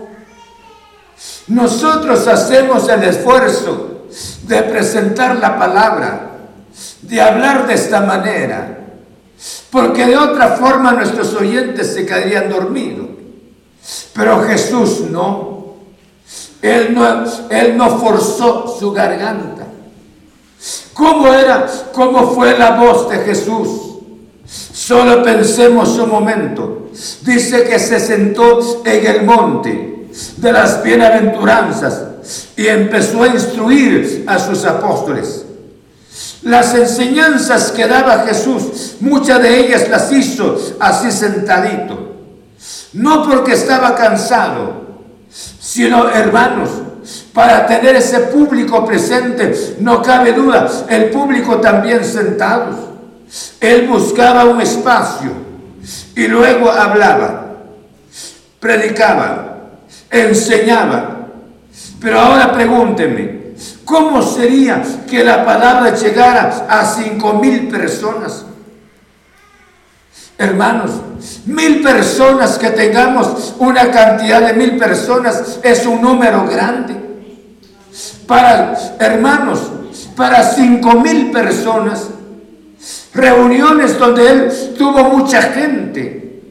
Nosotros 1.48 2.28
hacemos 2.28 2.88
el 2.90 3.04
esfuerzo 3.04 4.06
de 4.44 4.64
presentar 4.64 5.38
la 5.38 5.58
palabra, 5.58 6.32
de 7.02 7.22
hablar 7.22 7.68
de 7.68 7.74
esta 7.74 8.02
manera, 8.02 8.80
porque 9.70 10.06
de 10.06 10.18
otra 10.18 10.50
forma 10.58 10.92
nuestros 10.94 11.34
oyentes 11.34 11.94
se 11.94 12.06
quedarían 12.06 12.50
dormidos. 12.50 13.08
Pero 14.14 14.44
Jesús 14.44 15.02
no. 15.12 15.56
Él 16.62 16.96
no, 16.96 17.26
él 17.50 17.78
no 17.78 18.00
forzó 18.00 18.76
su 18.80 18.92
garganta. 18.92 19.55
¿Cómo 20.96 21.28
era? 21.28 21.68
¿Cómo 21.92 22.34
fue 22.34 22.58
la 22.58 22.72
voz 22.72 23.10
de 23.10 23.18
Jesús? 23.18 23.98
Solo 24.48 25.22
pensemos 25.24 25.90
un 26.00 26.10
momento. 26.10 26.90
Dice 27.22 27.66
que 27.66 27.78
se 27.80 28.00
sentó 28.00 28.82
en 28.86 29.06
el 29.06 29.24
monte 29.26 30.08
de 30.38 30.52
las 30.54 30.82
bienaventuranzas 30.82 32.02
y 32.56 32.68
empezó 32.68 33.24
a 33.24 33.28
instruir 33.28 34.24
a 34.26 34.40
sus 34.40 34.64
apóstoles. 34.64 35.46
Las 36.44 36.74
enseñanzas 36.74 37.74
que 37.74 37.88
daba 37.88 38.20
Jesús, 38.20 38.96
muchas 39.02 39.42
de 39.42 39.60
ellas 39.60 39.90
las 39.90 40.10
hizo 40.14 40.58
así 40.80 41.12
sentadito. 41.12 42.14
No 42.94 43.28
porque 43.28 43.52
estaba 43.52 43.96
cansado, 43.96 44.86
sino 45.60 46.08
hermanos, 46.10 46.70
para 47.34 47.66
tener 47.66 47.96
ese 47.96 48.20
público 48.20 48.86
presente, 48.86 49.76
no 49.80 50.02
cabe 50.02 50.34
duda, 50.34 50.68
el 50.90 51.10
público 51.10 51.58
también 51.58 52.04
sentados. 52.04 52.76
Él 53.60 53.88
buscaba 53.88 54.46
un 54.46 54.62
espacio 54.62 55.32
y 56.16 56.28
luego 56.28 56.72
hablaba, 56.72 57.56
predicaba, 58.60 59.58
enseñaba. 60.10 61.28
Pero 62.00 62.20
ahora 62.20 62.52
pregúnteme, 62.54 63.54
¿cómo 63.84 64.22
sería 64.22 64.82
que 65.10 65.24
la 65.24 65.44
palabra 65.46 65.94
llegara 65.96 66.68
a 66.70 66.86
cinco 66.86 67.34
mil 67.34 67.68
personas? 67.68 68.46
Hermanos, 70.38 70.92
mil 71.46 71.82
personas 71.82 72.58
que 72.58 72.70
tengamos, 72.72 73.54
una 73.60 73.90
cantidad 73.90 74.42
de 74.42 74.54
mil 74.54 74.78
personas 74.78 75.60
es 75.64 75.86
un 75.86 76.02
número 76.02 76.46
grande. 76.46 76.94
Para, 78.28 78.76
hermanos, 79.00 79.60
para 80.16 80.44
cinco 80.44 80.96
mil 80.96 81.32
personas, 81.32 82.08
reuniones 83.14 83.98
donde 83.98 84.30
él 84.30 84.52
tuvo 84.78 85.06
mucha 85.06 85.42
gente. 85.42 86.42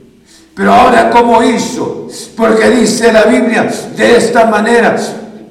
Pero 0.55 0.73
ahora, 0.73 1.11
¿cómo 1.11 1.43
hizo? 1.43 2.09
Porque 2.37 2.71
dice 2.71 3.13
la 3.13 3.25
Biblia 3.25 3.69
de 3.97 4.17
esta 4.17 4.47
manera, 4.47 4.97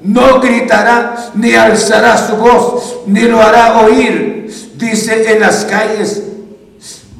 no 0.02 0.40
gritará 0.40 1.30
ni 1.34 1.54
alzará 1.54 2.16
su 2.16 2.36
voz, 2.36 2.96
ni 3.06 3.22
lo 3.22 3.40
hará 3.40 3.80
oír, 3.80 4.52
dice 4.76 5.32
en 5.32 5.40
las 5.40 5.64
calles. 5.66 6.22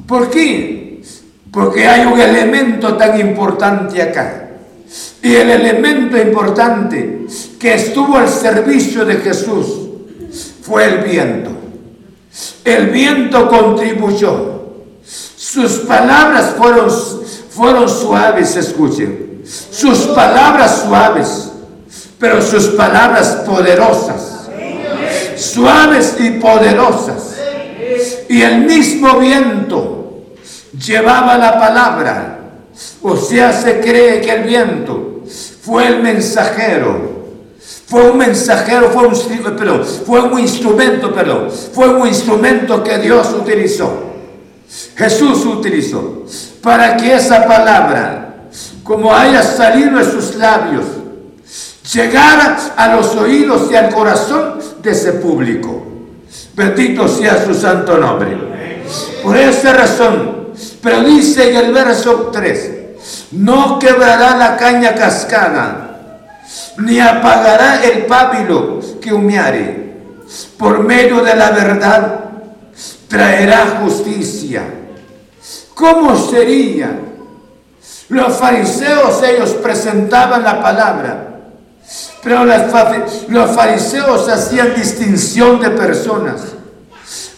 ¿Por 0.07 0.29
qué? 0.29 0.74
Porque 1.55 1.87
hay 1.87 2.05
un 2.05 2.19
elemento 2.19 2.95
tan 2.95 3.19
importante 3.19 3.99
acá. 4.01 4.49
Y 5.23 5.33
el 5.33 5.49
elemento 5.49 6.17
importante 6.17 7.25
que 7.57 7.73
estuvo 7.73 8.17
al 8.17 8.29
servicio 8.29 9.05
de 9.05 9.15
Jesús 9.15 9.65
fue 10.61 10.85
el 10.85 10.97
viento. 10.99 11.49
El 12.63 12.91
viento 12.91 13.47
contribuyó. 13.47 14.65
Sus 15.03 15.79
palabras 15.79 16.53
fueron, 16.57 16.91
fueron 17.49 17.89
suaves, 17.89 18.55
escuchen. 18.57 19.41
Sus 19.43 19.99
palabras 20.07 20.83
suaves 20.87 21.51
pero 22.19 22.41
sus 22.41 22.67
palabras 22.69 23.43
poderosas, 23.45 24.47
suaves 25.35 26.15
y 26.19 26.31
poderosas. 26.31 27.35
Y 28.29 28.41
el 28.41 28.61
mismo 28.61 29.19
viento 29.19 30.04
llevaba 30.79 31.37
la 31.37 31.59
palabra. 31.59 32.39
O 33.01 33.15
sea, 33.15 33.51
se 33.53 33.79
cree 33.79 34.21
que 34.21 34.31
el 34.31 34.43
viento 34.43 35.23
fue 35.61 35.87
el 35.87 36.03
mensajero. 36.03 37.15
Fue 37.87 38.09
un 38.09 38.17
mensajero, 38.17 38.89
fue 38.89 39.07
un, 39.07 39.15
fue 40.05 40.21
un 40.21 40.39
instrumento, 40.39 41.13
perdón, 41.13 41.49
fue 41.73 41.87
un 41.87 42.07
instrumento 42.07 42.83
que 42.83 42.97
Dios 42.97 43.27
utilizó. 43.39 44.05
Jesús 44.95 45.45
utilizó 45.45 46.23
para 46.61 46.97
que 46.97 47.13
esa 47.13 47.45
palabra, 47.45 48.47
como 48.83 49.13
haya 49.13 49.43
salido 49.43 49.99
de 49.99 50.05
sus 50.05 50.35
labios, 50.35 50.85
llegara 51.93 52.57
a 52.75 52.95
los 52.95 53.15
oídos 53.15 53.71
y 53.71 53.75
al 53.75 53.93
corazón 53.93 54.59
de 54.81 54.91
ese 54.91 55.13
público. 55.13 55.85
Bendito 56.55 57.07
sea 57.07 57.45
su 57.45 57.53
santo 57.53 57.97
nombre. 57.97 58.35
Por 59.21 59.37
esa 59.37 59.73
razón, 59.73 60.44
pero 60.85 61.01
dice 61.01 61.49
en 61.49 61.55
el 61.57 61.73
verso 61.73 62.29
3, 62.31 62.71
no 63.31 63.79
quebrará 63.79 64.37
la 64.37 64.55
caña 64.55 64.93
cascada, 64.93 66.41
ni 66.77 66.99
apagará 66.99 67.83
el 67.83 68.05
pábilo 68.05 68.79
que 69.01 69.11
humeare. 69.11 69.95
Por 70.59 70.83
medio 70.83 71.23
de 71.23 71.35
la 71.35 71.49
verdad 71.49 72.19
traerá 73.07 73.79
justicia. 73.81 74.61
¿Cómo 75.73 76.15
sería? 76.15 76.99
Los 78.09 78.37
fariseos 78.37 79.23
ellos 79.23 79.55
presentaban 79.55 80.43
la 80.43 80.61
palabra 80.61 81.25
pero 82.25 82.43
los 82.43 83.51
fariseos 83.55 84.27
hacían 84.27 84.73
distinción 84.73 85.59
de 85.61 85.69
personas. 85.69 86.54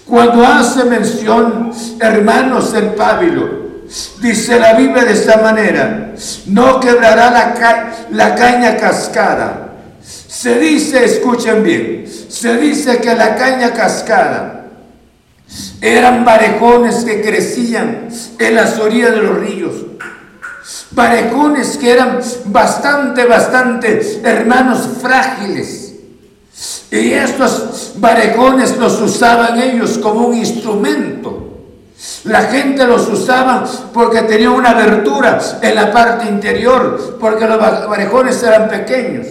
Cuando 0.08 0.46
hace 0.46 0.86
mención, 0.86 1.72
hermanos, 2.00 2.74
el 2.74 2.94
pábilo, 2.94 3.84
dice 4.22 4.60
la 4.60 4.74
Biblia 4.74 5.04
de 5.04 5.14
esta 5.14 5.38
manera, 5.38 6.14
no 6.46 6.80
quebrará 6.80 7.30
la, 7.30 7.94
la 8.12 8.36
caña 8.36 8.78
cascada. 8.78 9.74
Se 10.02 10.58
dice, 10.60 11.04
escuchen 11.04 11.64
bien, 11.64 12.06
se 12.30 12.58
dice 12.58 13.00
que 13.00 13.16
la 13.16 13.36
caña 13.36 13.74
cascada 13.74 14.66
eran 15.82 16.24
barejones 16.24 17.04
que 17.04 17.22
crecían 17.22 18.08
en 18.40 18.56
las 18.56 18.78
orillas 18.80 19.12
de 19.12 19.22
los 19.22 19.40
ríos 19.40 19.74
parejones 20.96 21.78
que 21.78 21.92
eran 21.92 22.20
bastante, 22.46 23.26
bastante 23.26 24.22
hermanos 24.24 24.90
frágiles. 25.02 25.87
Y 26.92 27.12
estos 27.12 27.94
barejones 27.98 28.78
los 28.78 29.02
usaban 29.02 29.60
ellos 29.60 29.98
como 29.98 30.28
un 30.28 30.38
instrumento. 30.38 31.48
La 32.26 32.44
gente 32.44 32.86
los 32.86 33.08
usaba 33.10 33.66
porque 33.94 34.22
tenía 34.22 34.52
una 34.52 34.70
abertura 34.70 35.40
en 35.62 35.76
la 35.76 35.92
parte 35.92 36.30
interior, 36.30 37.18
porque 37.20 37.48
los 37.48 37.60
barejones 37.60 38.42
eran 38.44 38.70
pequeños. 38.70 39.28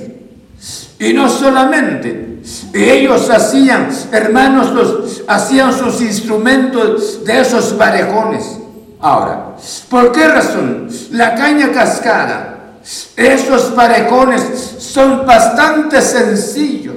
Y 0.98 1.12
no 1.12 1.28
solamente, 1.28 2.40
ellos 2.72 3.30
hacían, 3.30 3.88
hermanos, 4.12 4.72
los, 4.72 5.22
hacían 5.28 5.72
sus 5.72 6.00
instrumentos 6.00 7.24
de 7.24 7.40
esos 7.40 7.76
barejones. 7.76 8.58
Ahora, 9.00 9.56
¿por 9.88 10.12
qué 10.12 10.26
razón? 10.26 10.88
La 11.12 11.34
caña 11.34 11.70
cascada, 11.70 12.78
esos 13.14 13.62
parejones 13.72 14.42
son 14.78 15.26
bastante 15.26 16.00
sencillos. 16.00 16.95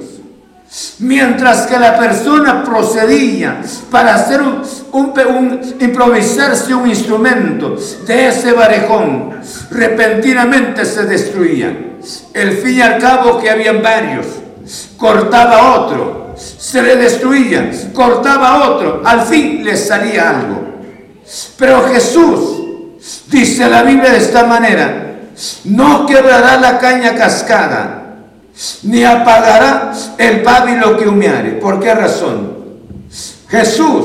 Mientras 1.00 1.66
que 1.66 1.78
la 1.78 1.98
persona 1.98 2.62
procedía 2.62 3.60
para 3.90 4.14
hacer 4.14 4.40
un, 4.92 5.60
improvisarse 5.80 6.72
un 6.72 6.88
instrumento 6.88 7.76
de 8.06 8.28
ese 8.28 8.52
barejón, 8.52 9.40
repentinamente 9.70 10.84
se 10.84 11.06
destruía. 11.06 11.76
El 12.32 12.52
fin 12.52 12.76
y 12.76 12.80
al 12.82 12.98
cabo 12.98 13.40
que 13.40 13.50
habían 13.50 13.82
varios, 13.82 14.26
cortaba 14.96 15.74
otro, 15.74 16.36
se 16.36 16.80
le 16.82 16.94
destruía, 16.94 17.68
cortaba 17.92 18.70
otro, 18.70 19.02
al 19.04 19.22
fin 19.22 19.64
le 19.64 19.76
salía 19.76 20.30
algo. 20.30 20.70
Pero 21.58 21.88
Jesús, 21.88 22.62
dice 23.26 23.68
la 23.68 23.82
Biblia 23.82 24.12
de 24.12 24.18
esta 24.18 24.44
manera, 24.44 25.16
no 25.64 26.06
quebrará 26.06 26.60
la 26.60 26.78
caña 26.78 27.16
cascada, 27.16 27.99
ni 28.82 29.04
apagará 29.04 29.92
el 30.18 30.42
pábilo 30.42 30.96
que 30.96 31.08
humeare. 31.08 31.52
¿Por 31.52 31.80
qué 31.80 31.94
razón? 31.94 32.58
Jesús, 33.48 34.04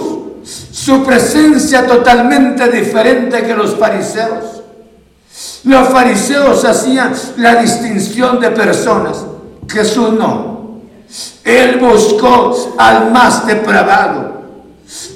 su 0.72 1.04
presencia 1.04 1.86
totalmente 1.86 2.70
diferente 2.70 3.44
que 3.44 3.54
los 3.54 3.76
fariseos. 3.76 4.62
Los 5.64 5.90
fariseos 5.90 6.64
hacían 6.64 7.14
la 7.38 7.56
distinción 7.56 8.40
de 8.40 8.52
personas. 8.52 9.26
Jesús 9.68 10.14
no. 10.14 10.80
Él 11.44 11.78
buscó 11.80 12.76
al 12.78 13.12
más 13.12 13.46
depravado. 13.46 14.36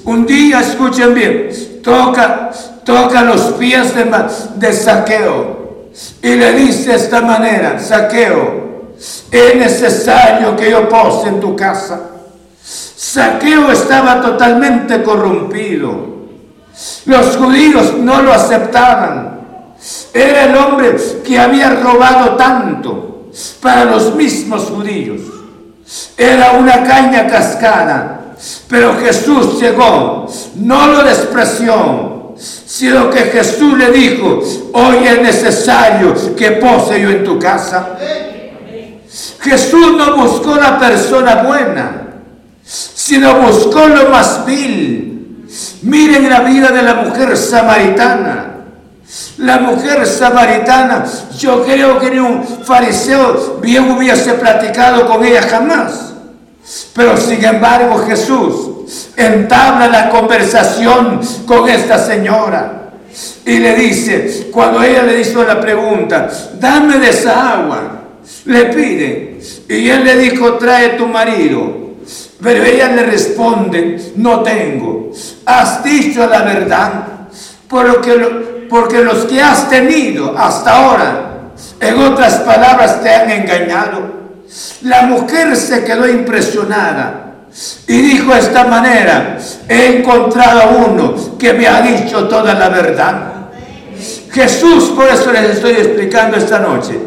Un 0.04 0.26
día, 0.26 0.60
escuchen 0.60 1.14
bien, 1.14 1.48
toca, 1.82 2.50
toca 2.84 3.22
los 3.22 3.40
pies 3.52 3.94
de, 3.94 4.04
de 4.56 4.72
Saqueo 4.72 5.60
y 6.22 6.34
le 6.34 6.52
dice 6.52 6.90
de 6.90 6.96
esta 6.96 7.20
manera, 7.20 7.78
Saqueo, 7.78 8.59
es 9.30 9.54
necesario 9.56 10.56
que 10.56 10.70
yo 10.70 10.88
pose 10.88 11.28
en 11.28 11.40
tu 11.40 11.56
casa. 11.56 12.00
Saqueo 12.62 13.70
estaba 13.72 14.20
totalmente 14.20 15.02
corrompido. 15.02 16.10
Los 17.06 17.36
judíos 17.36 17.94
no 17.98 18.22
lo 18.22 18.32
aceptaban. 18.32 19.40
Era 20.12 20.44
el 20.44 20.56
hombre 20.56 20.96
que 21.24 21.38
había 21.38 21.70
robado 21.70 22.36
tanto 22.36 23.30
para 23.60 23.84
los 23.84 24.14
mismos 24.14 24.64
judíos. 24.64 25.20
Era 26.16 26.52
una 26.52 26.84
caña 26.84 27.26
cascada 27.26 28.20
pero 28.68 28.96
Jesús 28.98 29.60
llegó, 29.60 30.26
no 30.56 30.86
lo 30.86 31.04
despreció, 31.04 32.34
sino 32.36 33.10
que 33.10 33.20
Jesús 33.20 33.76
le 33.76 33.90
dijo, 33.90 34.40
hoy 34.72 35.06
es 35.06 35.20
necesario 35.20 36.14
que 36.36 36.52
pose 36.52 37.00
yo 37.00 37.10
en 37.10 37.24
tu 37.24 37.38
casa. 37.38 37.98
Jesús 39.40 39.96
no 39.96 40.16
buscó 40.16 40.56
la 40.56 40.78
persona 40.78 41.42
buena, 41.42 42.02
sino 42.64 43.40
buscó 43.40 43.86
lo 43.88 44.10
más 44.10 44.44
vil. 44.44 45.46
Miren 45.82 46.28
la 46.28 46.40
vida 46.40 46.70
de 46.70 46.82
la 46.82 46.94
mujer 46.94 47.36
samaritana. 47.36 48.46
La 49.38 49.58
mujer 49.58 50.06
samaritana, 50.06 51.04
yo 51.36 51.64
creo 51.64 51.98
que 51.98 52.10
ni 52.10 52.18
un 52.18 52.44
fariseo 52.44 53.58
bien 53.60 53.90
hubiese 53.90 54.34
platicado 54.34 55.06
con 55.06 55.24
ella 55.24 55.42
jamás. 55.42 56.12
Pero 56.94 57.16
sin 57.16 57.44
embargo 57.44 58.04
Jesús 58.06 59.10
entabla 59.16 59.88
la 59.88 60.10
conversación 60.10 61.20
con 61.46 61.68
esta 61.68 61.98
señora. 61.98 62.90
Y 63.44 63.58
le 63.58 63.74
dice, 63.74 64.48
cuando 64.52 64.82
ella 64.82 65.02
le 65.02 65.20
hizo 65.20 65.42
la 65.42 65.60
pregunta, 65.60 66.28
dame 66.60 66.98
de 66.98 67.10
esa 67.10 67.54
agua, 67.54 68.02
le 68.44 68.64
pide. 68.66 69.29
Y 69.68 69.88
él 69.88 70.04
le 70.04 70.16
dijo, 70.16 70.54
trae 70.54 70.90
tu 70.90 71.06
marido. 71.06 71.80
Pero 72.42 72.64
ella 72.64 72.88
le 72.88 73.02
responde, 73.04 74.12
no 74.16 74.42
tengo. 74.42 75.10
Has 75.44 75.84
dicho 75.84 76.26
la 76.26 76.42
verdad. 76.42 77.04
porque, 77.68 78.66
porque 78.68 79.04
los 79.04 79.26
que 79.26 79.40
has 79.40 79.68
tenido 79.68 80.36
hasta 80.36 80.76
ahora, 80.76 81.30
en 81.80 81.98
otras 81.98 82.36
palabras, 82.38 83.02
te 83.02 83.14
han 83.14 83.30
engañado. 83.30 84.20
La 84.82 85.02
mujer 85.02 85.54
se 85.56 85.84
quedó 85.84 86.08
impresionada 86.08 87.30
y 87.86 88.00
dijo 88.00 88.32
de 88.32 88.40
esta 88.40 88.64
manera, 88.64 89.38
he 89.68 89.98
encontrado 89.98 90.60
a 90.60 90.66
uno 90.66 91.36
que 91.38 91.52
me 91.52 91.66
ha 91.66 91.80
dicho 91.82 92.28
toda 92.28 92.54
la 92.54 92.68
verdad. 92.68 93.32
Jesús, 94.32 94.90
por 94.90 95.08
eso 95.08 95.32
les 95.32 95.56
estoy 95.56 95.72
explicando 95.72 96.36
esta 96.36 96.60
noche, 96.60 96.98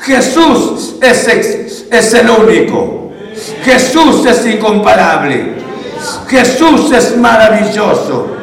Jesús 0.00 0.96
es, 1.00 1.86
es 1.90 2.14
el 2.14 2.30
único. 2.30 3.12
Jesús 3.64 4.24
es 4.26 4.46
incomparable. 4.46 5.54
Jesús 6.28 6.92
es 6.92 7.16
maravilloso. 7.16 8.36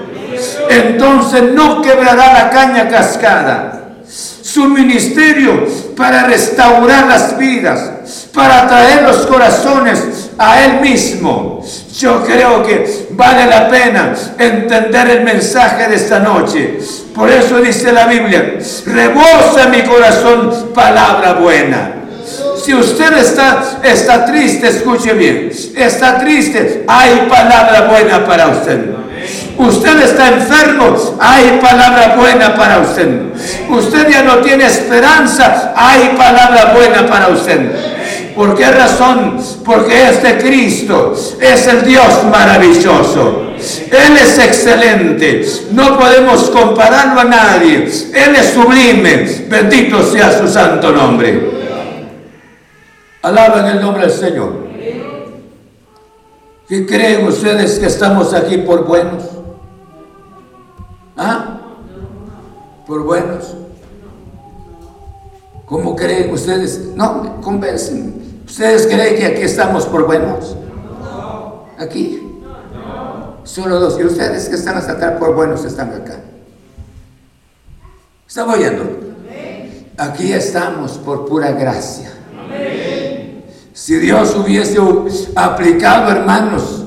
Entonces 0.70 1.44
no 1.54 1.82
quebrará 1.82 2.34
la 2.34 2.50
caña 2.50 2.88
cascada. 2.88 3.80
Su 4.06 4.66
ministerio 4.66 5.66
para 5.96 6.26
restaurar 6.26 7.08
las 7.08 7.38
vidas, 7.38 8.28
para 8.34 8.68
traer 8.68 9.04
los 9.04 9.26
corazones 9.26 10.23
a 10.38 10.64
Él 10.64 10.82
mismo. 10.82 11.64
Yo 11.98 12.24
creo 12.24 12.64
que 12.64 13.08
vale 13.12 13.46
la 13.46 13.70
pena 13.70 14.14
entender 14.38 15.10
el 15.10 15.24
mensaje 15.24 15.88
de 15.88 15.96
esta 15.96 16.20
noche. 16.20 16.80
Por 17.14 17.30
eso 17.30 17.60
dice 17.60 17.92
la 17.92 18.08
Biblia, 18.08 18.58
rebosa 18.86 19.68
mi 19.70 19.82
corazón 19.84 20.72
palabra 20.74 21.34
buena. 21.34 21.92
Si 22.64 22.74
usted 22.74 23.18
está, 23.18 23.80
está 23.84 24.26
triste, 24.26 24.70
escuche 24.70 25.14
bien, 25.14 25.52
está 25.76 26.18
triste, 26.18 26.86
hay 26.88 27.28
palabra 27.30 27.88
buena 27.90 28.26
para 28.26 28.48
usted. 28.48 28.94
Usted 29.58 30.02
está 30.02 30.30
enfermo, 30.30 30.96
hay 31.20 31.60
palabra 31.62 32.16
buena 32.16 32.56
para 32.56 32.80
usted. 32.80 33.08
Usted 33.70 34.10
ya 34.10 34.24
no 34.24 34.38
tiene 34.38 34.66
esperanza, 34.66 35.74
hay 35.76 36.16
palabra 36.18 36.74
buena 36.74 37.06
para 37.06 37.28
usted. 37.28 37.70
¿Por 38.36 38.56
qué 38.56 38.66
razón? 38.72 39.38
Porque 39.64 40.10
este 40.10 40.38
Cristo 40.38 41.14
es 41.40 41.68
el 41.68 41.84
Dios 41.86 42.24
maravilloso. 42.32 43.54
Él 43.58 44.18
es 44.18 44.40
excelente. 44.40 45.46
No 45.72 45.98
podemos 45.98 46.50
compararlo 46.50 47.22
a 47.22 47.26
nadie. 47.26 47.84
Él 47.86 48.36
es 48.36 48.54
sublime. 48.54 49.46
Bendito 49.50 50.04
sea 50.04 50.38
su 50.38 50.48
santo 50.48 50.92
nombre. 50.92 51.52
Alaben 53.22 53.66
el 53.68 53.82
nombre 53.82 54.08
del 54.08 54.12
Señor. 54.12 54.64
¿Qué 56.68 56.86
creen 56.86 57.28
ustedes 57.28 57.78
que 57.78 57.86
estamos 57.86 58.34
aquí 58.34 58.58
por 58.58 58.86
buenos? 58.86 59.24
¿Ah? 61.16 61.60
¿Por 62.88 63.04
buenos? 63.04 63.56
¿Cómo 65.66 65.96
creen 65.96 66.32
ustedes? 66.34 66.80
No, 66.96 67.40
convencen. 67.42 68.23
¿Ustedes 68.54 68.86
creen 68.86 69.16
que 69.16 69.26
aquí 69.26 69.42
estamos 69.42 69.88
por 69.88 70.06
buenos? 70.06 70.56
¿Aquí? 71.80 72.22
Solo 73.44 73.80
dos. 73.80 74.00
Y 74.00 74.04
ustedes 74.04 74.48
que 74.48 74.54
están 74.54 74.78
hasta 74.78 74.92
acá 74.92 75.18
por 75.18 75.34
buenos 75.34 75.66
están 75.66 75.92
acá. 75.92 76.20
¿Están 78.28 78.48
oyendo? 78.52 78.84
Aquí 79.98 80.32
estamos 80.32 81.00
por 81.00 81.26
pura 81.26 81.54
gracia. 81.54 82.12
Si 83.74 83.96
Dios 83.96 84.36
hubiese 84.36 84.78
aplicado, 85.34 86.12
hermanos, 86.12 86.86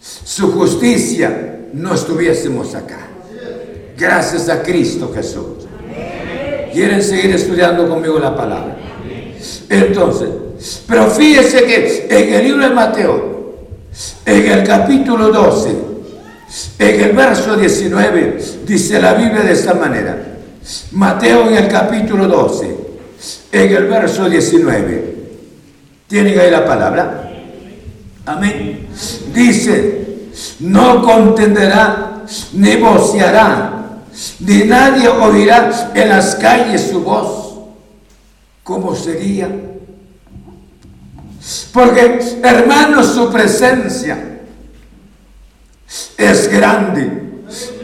su 0.00 0.50
justicia, 0.50 1.68
no 1.72 1.94
estuviésemos 1.94 2.74
acá. 2.74 3.06
Gracias 3.96 4.48
a 4.48 4.64
Cristo 4.64 5.12
Jesús. 5.14 5.68
¿Quieren 6.72 7.00
seguir 7.00 7.36
estudiando 7.36 7.88
conmigo 7.88 8.18
la 8.18 8.34
palabra? 8.34 8.76
Entonces, 9.68 10.28
pero 10.86 11.10
fíjese 11.10 11.64
que 11.64 12.06
en 12.10 12.34
el 12.34 12.44
libro 12.44 12.68
de 12.68 12.74
Mateo, 12.74 13.54
en 14.24 14.46
el 14.46 14.64
capítulo 14.64 15.28
12, 15.28 15.76
en 16.78 17.00
el 17.00 17.12
verso 17.12 17.56
19, 17.56 18.38
dice 18.66 19.00
la 19.00 19.14
Biblia 19.14 19.42
de 19.42 19.52
esta 19.52 19.74
manera. 19.74 20.16
Mateo 20.92 21.48
en 21.48 21.56
el 21.56 21.68
capítulo 21.68 22.26
12, 22.26 22.76
en 23.52 23.72
el 23.76 23.84
verso 23.84 24.28
19. 24.28 25.14
¿Tienen 26.06 26.38
ahí 26.38 26.50
la 26.50 26.64
palabra? 26.64 27.30
Amén. 28.26 28.88
Dice, 29.32 30.06
no 30.60 31.02
contenderá 31.02 32.22
ni 32.52 32.76
voceará 32.76 33.74
ni 34.40 34.64
nadie 34.64 35.08
oirá 35.08 35.90
en 35.94 36.08
las 36.08 36.36
calles 36.36 36.88
su 36.90 37.02
voz. 37.02 37.54
¿Cómo 38.62 38.94
sería? 38.94 39.48
Porque, 41.74 42.20
hermanos, 42.44 43.08
su 43.08 43.32
presencia 43.32 44.16
es 46.16 46.48
grande. 46.48 47.22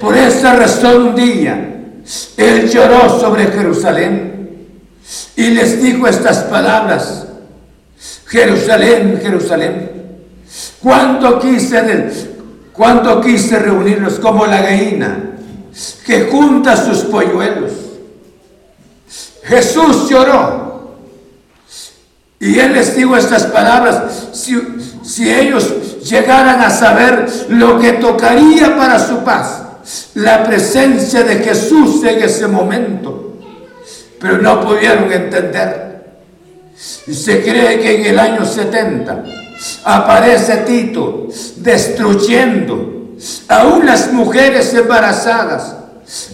Por 0.01 0.17
esa 0.17 0.55
razón 0.55 1.09
un 1.09 1.15
día 1.17 1.71
él 2.37 2.71
lloró 2.71 3.19
sobre 3.19 3.49
Jerusalén 3.49 4.69
y 5.35 5.51
les 5.51 5.83
dijo 5.83 6.07
estas 6.07 6.45
palabras. 6.45 7.27
Jerusalén, 8.27 9.19
Jerusalén, 9.21 9.91
cuánto 10.81 11.41
quise, 11.41 12.11
cuánto 12.73 13.21
quise 13.21 13.59
como 14.23 14.47
la 14.47 14.63
gallina 14.63 15.33
que 16.07 16.29
junta 16.31 16.77
sus 16.77 16.99
polluelos. 17.01 17.73
Jesús 19.43 20.09
lloró. 20.09 20.70
Y 22.41 22.59
él 22.59 22.73
les 22.73 22.97
dijo 22.97 23.17
estas 23.17 23.45
palabras, 23.45 24.03
si, 24.33 24.59
si 25.05 25.31
ellos 25.31 26.03
llegaran 26.03 26.63
a 26.63 26.71
saber 26.71 27.27
lo 27.51 27.79
que 27.79 27.93
tocaría 27.93 28.77
para 28.77 28.99
su 28.99 29.19
paz, 29.19 29.63
la 30.15 30.43
presencia 30.45 31.23
de 31.23 31.37
Jesús 31.37 32.03
en 32.03 32.23
ese 32.23 32.47
momento, 32.47 33.37
pero 34.19 34.39
no 34.39 34.63
pudieron 34.63 35.13
entender. 35.13 35.91
Y 37.07 37.13
se 37.13 37.43
cree 37.43 37.79
que 37.79 38.01
en 38.01 38.07
el 38.07 38.19
año 38.19 38.47
70 38.47 39.23
aparece 39.85 40.57
Tito 40.59 41.29
destruyendo 41.57 43.17
a 43.49 43.65
unas 43.67 44.13
mujeres 44.13 44.73
embarazadas. 44.73 45.77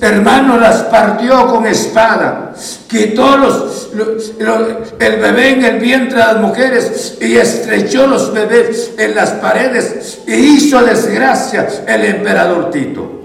Hermano, 0.01 0.59
las 0.59 0.85
partió 0.85 1.49
con 1.49 1.66
espada, 1.66 2.55
quitó 2.89 3.37
los, 3.37 3.91
el 4.99 5.16
bebé 5.20 5.51
en 5.51 5.64
el 5.64 5.79
vientre 5.81 6.18
de 6.18 6.24
las 6.24 6.41
mujeres 6.41 7.18
y 7.20 7.37
estrechó 7.37 8.07
los 8.07 8.33
bebés 8.33 8.93
en 8.97 9.14
las 9.14 9.33
paredes 9.33 10.20
y 10.27 10.33
hizo 10.33 10.83
desgracia 10.83 11.68
el 11.87 12.05
emperador 12.07 12.70
Tito. 12.70 13.16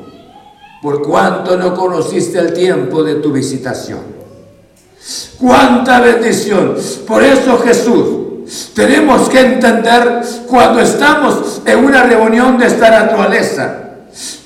Por 0.82 1.02
cuanto 1.02 1.56
no 1.56 1.74
conociste 1.74 2.39
el 2.39 2.54
tiempo 2.54 3.02
de 3.02 3.16
tu 3.16 3.32
visitación. 3.32 4.02
Cuánta 5.39 6.02
bendición. 6.02 6.76
Por 7.08 7.24
eso 7.24 7.60
Jesús 7.60 8.74
tenemos 8.76 9.30
que 9.30 9.39
entender 9.39 10.22
cuando 10.47 10.82
estamos 10.82 11.62
en 11.66 11.86
una 11.86 12.04
reunión 12.04 12.58
de 12.58 12.68
esta 12.68 12.89
naturaleza. 12.89 13.81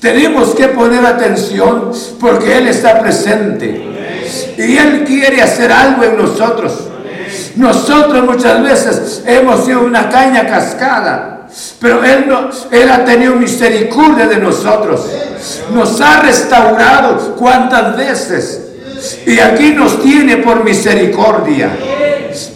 Tenemos 0.00 0.54
que 0.54 0.68
poner 0.68 1.04
atención 1.04 1.90
porque 2.20 2.58
Él 2.58 2.68
está 2.68 3.00
presente. 3.00 3.86
Y 4.58 4.76
Él 4.76 5.04
quiere 5.04 5.42
hacer 5.42 5.72
algo 5.72 6.04
en 6.04 6.16
nosotros. 6.16 6.88
Nosotros 7.56 8.24
muchas 8.24 8.62
veces 8.62 9.22
hemos 9.26 9.64
sido 9.64 9.82
una 9.82 10.08
caña 10.08 10.46
cascada. 10.46 11.48
Pero 11.80 12.04
Él, 12.04 12.26
no, 12.28 12.50
Él 12.70 12.90
ha 12.90 13.04
tenido 13.04 13.34
misericordia 13.34 14.26
de 14.26 14.36
nosotros. 14.36 15.06
Nos 15.72 16.00
ha 16.00 16.20
restaurado 16.20 17.34
cuántas 17.36 17.96
veces. 17.96 18.62
Y 19.26 19.38
aquí 19.38 19.72
nos 19.72 20.02
tiene 20.02 20.38
por 20.38 20.64
misericordia. 20.64 21.70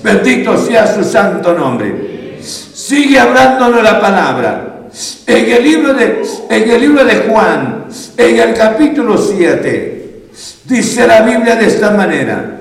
Bendito 0.03 0.57
sea 0.65 0.93
su 0.93 1.05
santo 1.05 1.55
nombre. 1.55 2.39
Sigue 2.43 3.19
hablándonos 3.19 3.83
la 3.83 4.01
palabra. 4.01 4.80
En 5.27 5.51
el 5.51 5.63
libro 5.63 5.95
de, 5.95 6.23
en 6.49 6.71
el 6.71 6.81
libro 6.81 7.05
de 7.05 7.17
Juan, 7.29 7.87
en 8.17 8.39
el 8.39 8.55
capítulo 8.55 9.17
7, 9.17 10.23
dice 10.65 11.07
la 11.07 11.23
Biblia 11.23 11.57
de 11.57 11.67
esta 11.67 11.91
manera. 11.91 12.61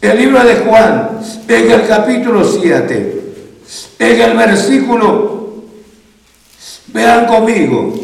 El 0.00 0.18
libro 0.18 0.42
de 0.42 0.56
Juan, 0.56 1.20
en 1.46 1.70
el 1.70 1.86
capítulo 1.86 2.44
7, 2.44 3.22
en 3.98 4.20
el 4.20 4.36
versículo, 4.36 5.64
vean 6.88 7.26
conmigo, 7.26 7.94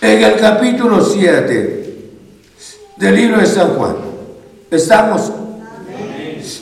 en 0.00 0.22
el 0.22 0.36
capítulo 0.36 1.02
7 1.02 1.96
del 2.98 3.16
libro 3.16 3.40
de 3.40 3.46
San 3.46 3.74
Juan. 3.74 3.96
Estamos 4.70 5.32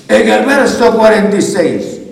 en 0.08 0.28
el 0.28 0.46
verso 0.46 0.96
46 0.96 2.02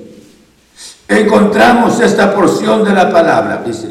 encontramos 1.11 2.01
esta 2.01 2.35
porción 2.35 2.85
de 2.85 2.93
la 2.93 3.11
palabra. 3.11 3.63
Dice, 3.67 3.89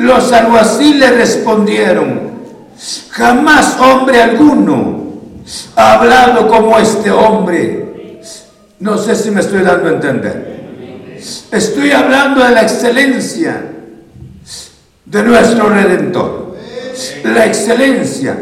los 0.00 0.32
alguaciles 0.32 1.14
respondieron, 1.14 2.30
Jamás 3.10 3.76
hombre 3.78 4.22
alguno 4.22 5.10
ha 5.76 5.94
hablado 5.94 6.48
como 6.48 6.78
este 6.78 7.10
hombre. 7.10 8.20
No 8.78 8.96
sé 8.96 9.14
si 9.14 9.30
me 9.30 9.42
estoy 9.42 9.62
dando 9.62 9.88
a 9.88 9.92
entender. 9.92 11.18
Estoy 11.50 11.92
hablando 11.92 12.42
de 12.42 12.50
la 12.50 12.62
excelencia 12.62 13.62
de 15.04 15.22
nuestro 15.22 15.68
Redentor. 15.68 16.56
La 17.24 17.44
excelencia. 17.44 18.38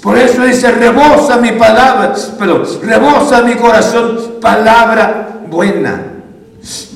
Por 0.00 0.16
eso 0.16 0.44
dice, 0.44 0.70
rebosa 0.70 1.38
mi 1.38 1.52
palabra, 1.52 2.14
pero 2.38 2.64
rebosa 2.82 3.42
mi 3.42 3.54
corazón, 3.54 4.36
palabra 4.40 5.40
buena. 5.48 6.02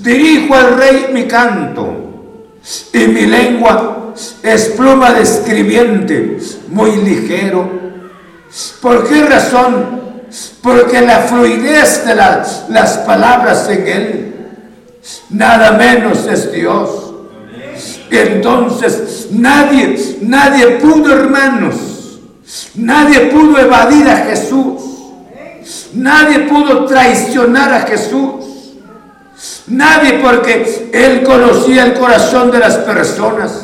Dirijo 0.02 0.54
al 0.54 0.76
rey 0.76 1.06
mi 1.12 1.24
canto 1.24 2.04
y 2.92 2.98
mi 3.08 3.26
lengua 3.26 4.14
es 4.42 4.66
pluma 4.70 5.12
de 5.12 5.22
escribiente, 5.22 6.38
muy 6.68 6.96
ligero. 6.96 7.68
¿Por 8.80 9.08
qué 9.08 9.24
razón? 9.24 10.02
Porque 10.62 11.00
la 11.00 11.20
fluidez 11.20 12.06
de 12.06 12.14
las, 12.14 12.64
las 12.68 12.98
palabras 12.98 13.68
en 13.68 13.86
él, 13.86 14.34
nada 15.30 15.72
menos 15.72 16.26
es 16.26 16.50
Dios. 16.52 17.12
Entonces 18.10 19.28
nadie, 19.30 20.18
nadie 20.22 20.66
pudo, 20.78 21.12
hermanos, 21.12 21.74
nadie 22.74 23.20
pudo 23.26 23.58
evadir 23.58 24.08
a 24.08 24.16
Jesús. 24.18 24.94
Nadie 25.94 26.40
pudo 26.40 26.84
traicionar 26.86 27.72
a 27.72 27.80
Jesús. 27.82 28.44
Nadie 29.66 30.20
porque 30.22 30.90
Él 30.92 31.22
conocía 31.22 31.86
el 31.86 31.95
corazón 31.95 32.51
de 32.51 32.59
las 32.59 32.76
personas 32.78 33.62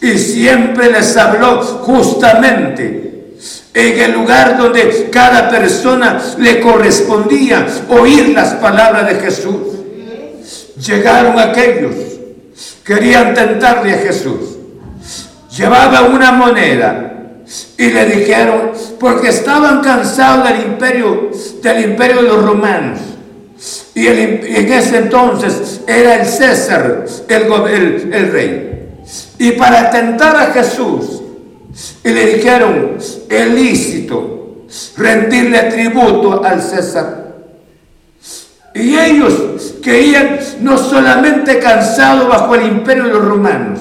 y 0.00 0.18
siempre 0.18 0.90
les 0.90 1.16
habló 1.16 1.62
justamente 1.62 3.34
en 3.74 4.00
el 4.00 4.12
lugar 4.12 4.56
donde 4.56 5.08
cada 5.10 5.48
persona 5.48 6.20
le 6.38 6.60
correspondía 6.60 7.66
oír 7.88 8.30
las 8.30 8.54
palabras 8.54 9.06
de 9.08 9.14
Jesús. 9.16 9.60
Llegaron 10.86 11.38
aquellos, 11.38 11.94
querían 12.84 13.34
tentarle 13.34 13.94
a 13.94 13.98
Jesús. 13.98 14.56
Llevaba 15.56 16.02
una 16.02 16.32
moneda 16.32 17.12
y 17.76 17.90
le 17.90 18.06
dijeron, 18.06 18.72
porque 18.98 19.28
estaban 19.28 19.80
cansados 19.80 20.48
del 20.48 20.62
imperio, 20.62 21.30
del 21.62 21.90
imperio 21.90 22.22
de 22.22 22.28
los 22.28 22.44
romanos 22.44 23.09
y, 23.94 24.06
en 24.06 24.72
ese 24.72 24.98
entonces 24.98 25.80
era 25.86 26.16
el 26.16 26.26
César 26.26 27.04
el, 27.28 28.12
el 28.12 28.32
rey. 28.32 28.88
Y 29.38 29.52
para 29.52 29.90
tentar 29.90 30.36
a 30.36 30.52
Jesús, 30.52 31.22
y 32.04 32.08
le 32.10 32.36
dijeron, 32.36 32.96
es 33.28 33.48
lícito 33.48 34.40
rendirle 34.96 35.62
tributo 35.64 36.44
al 36.44 36.60
César. 36.60 37.34
Y 38.74 38.96
ellos 38.96 39.74
querían 39.82 40.38
no 40.60 40.78
solamente 40.78 41.58
cansados 41.58 42.28
bajo 42.28 42.54
el 42.54 42.66
imperio 42.68 43.04
de 43.04 43.10
los 43.10 43.24
romanos, 43.24 43.80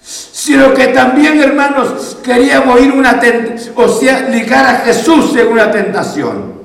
sino 0.00 0.72
que 0.72 0.88
también, 0.88 1.38
hermanos, 1.40 2.16
querían 2.24 2.66
oír 2.68 2.92
una 2.92 3.20
tentación, 3.20 3.74
o 3.76 3.88
sea, 3.88 4.28
ligar 4.30 4.64
a 4.64 4.78
Jesús 4.78 5.36
en 5.36 5.48
una 5.48 5.70
tentación. 5.70 6.59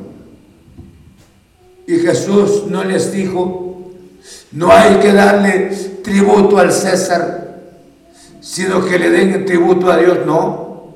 Y 1.88 2.00
Jesús 2.00 2.64
no 2.68 2.84
les 2.84 3.12
dijo, 3.12 3.92
no 4.52 4.72
hay 4.72 4.96
que 4.96 5.14
darle 5.14 5.72
tributo 6.04 6.58
al 6.58 6.72
César, 6.72 7.60
sino 8.42 8.86
que 8.86 8.98
le 8.98 9.10
den 9.10 9.46
tributo 9.46 9.92
a 9.92 9.98
Dios, 9.98 10.20
no. 10.26 10.94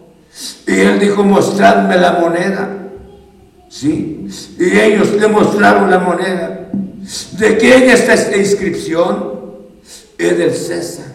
Y 0.66 0.80
él 0.80 1.00
dijo, 1.00 1.24
mostradme 1.24 1.98
la 1.98 2.14
moneda. 2.14 2.70
Sí. 3.70 4.28
Y 4.58 4.80
ellos 4.80 5.12
le 5.14 5.28
mostraron 5.28 5.92
la 5.92 6.00
moneda. 6.00 6.70
¿De 7.38 7.58
quién 7.58 7.90
está 7.90 8.14
esta 8.14 8.38
inscripción? 8.38 9.34
Es 10.18 10.38
del 10.38 10.54
César. 10.54 11.06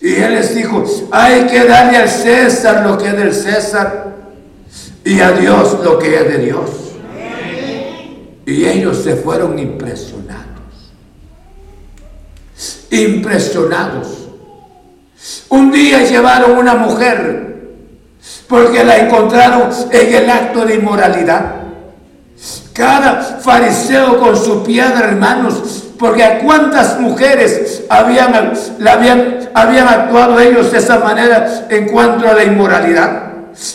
Y 0.00 0.14
él 0.14 0.34
les 0.34 0.54
dijo, 0.54 0.84
hay 1.10 1.46
que 1.46 1.64
darle 1.64 1.96
al 1.98 2.08
César 2.08 2.86
lo 2.86 2.98
que 2.98 3.08
es 3.08 3.16
del 3.16 3.34
César 3.34 4.14
y 5.04 5.20
a 5.20 5.32
Dios 5.32 5.78
lo 5.82 5.98
que 5.98 6.16
es 6.16 6.28
de 6.28 6.38
Dios. 6.38 6.83
Y 8.46 8.66
ellos 8.66 8.98
se 8.98 9.16
fueron 9.16 9.58
impresionados. 9.58 10.44
Impresionados. 12.90 14.28
Un 15.48 15.70
día 15.70 16.02
llevaron 16.02 16.58
una 16.58 16.74
mujer 16.74 17.54
porque 18.48 18.84
la 18.84 18.98
encontraron 18.98 19.70
en 19.90 20.14
el 20.14 20.30
acto 20.30 20.64
de 20.64 20.74
inmoralidad. 20.74 21.54
Cada 22.72 23.22
fariseo 23.40 24.18
con 24.18 24.36
su 24.36 24.62
piedra, 24.62 25.08
hermanos, 25.08 25.84
porque 25.98 26.24
a 26.24 26.40
cuántas 26.40 27.00
mujeres 27.00 27.84
habían, 27.88 28.52
habían, 28.86 29.50
habían 29.54 29.88
actuado 29.88 30.38
ellos 30.40 30.70
de 30.72 30.78
esa 30.78 30.98
manera 30.98 31.66
en 31.70 31.88
cuanto 31.88 32.28
a 32.28 32.34
la 32.34 32.44
inmoralidad. 32.44 33.22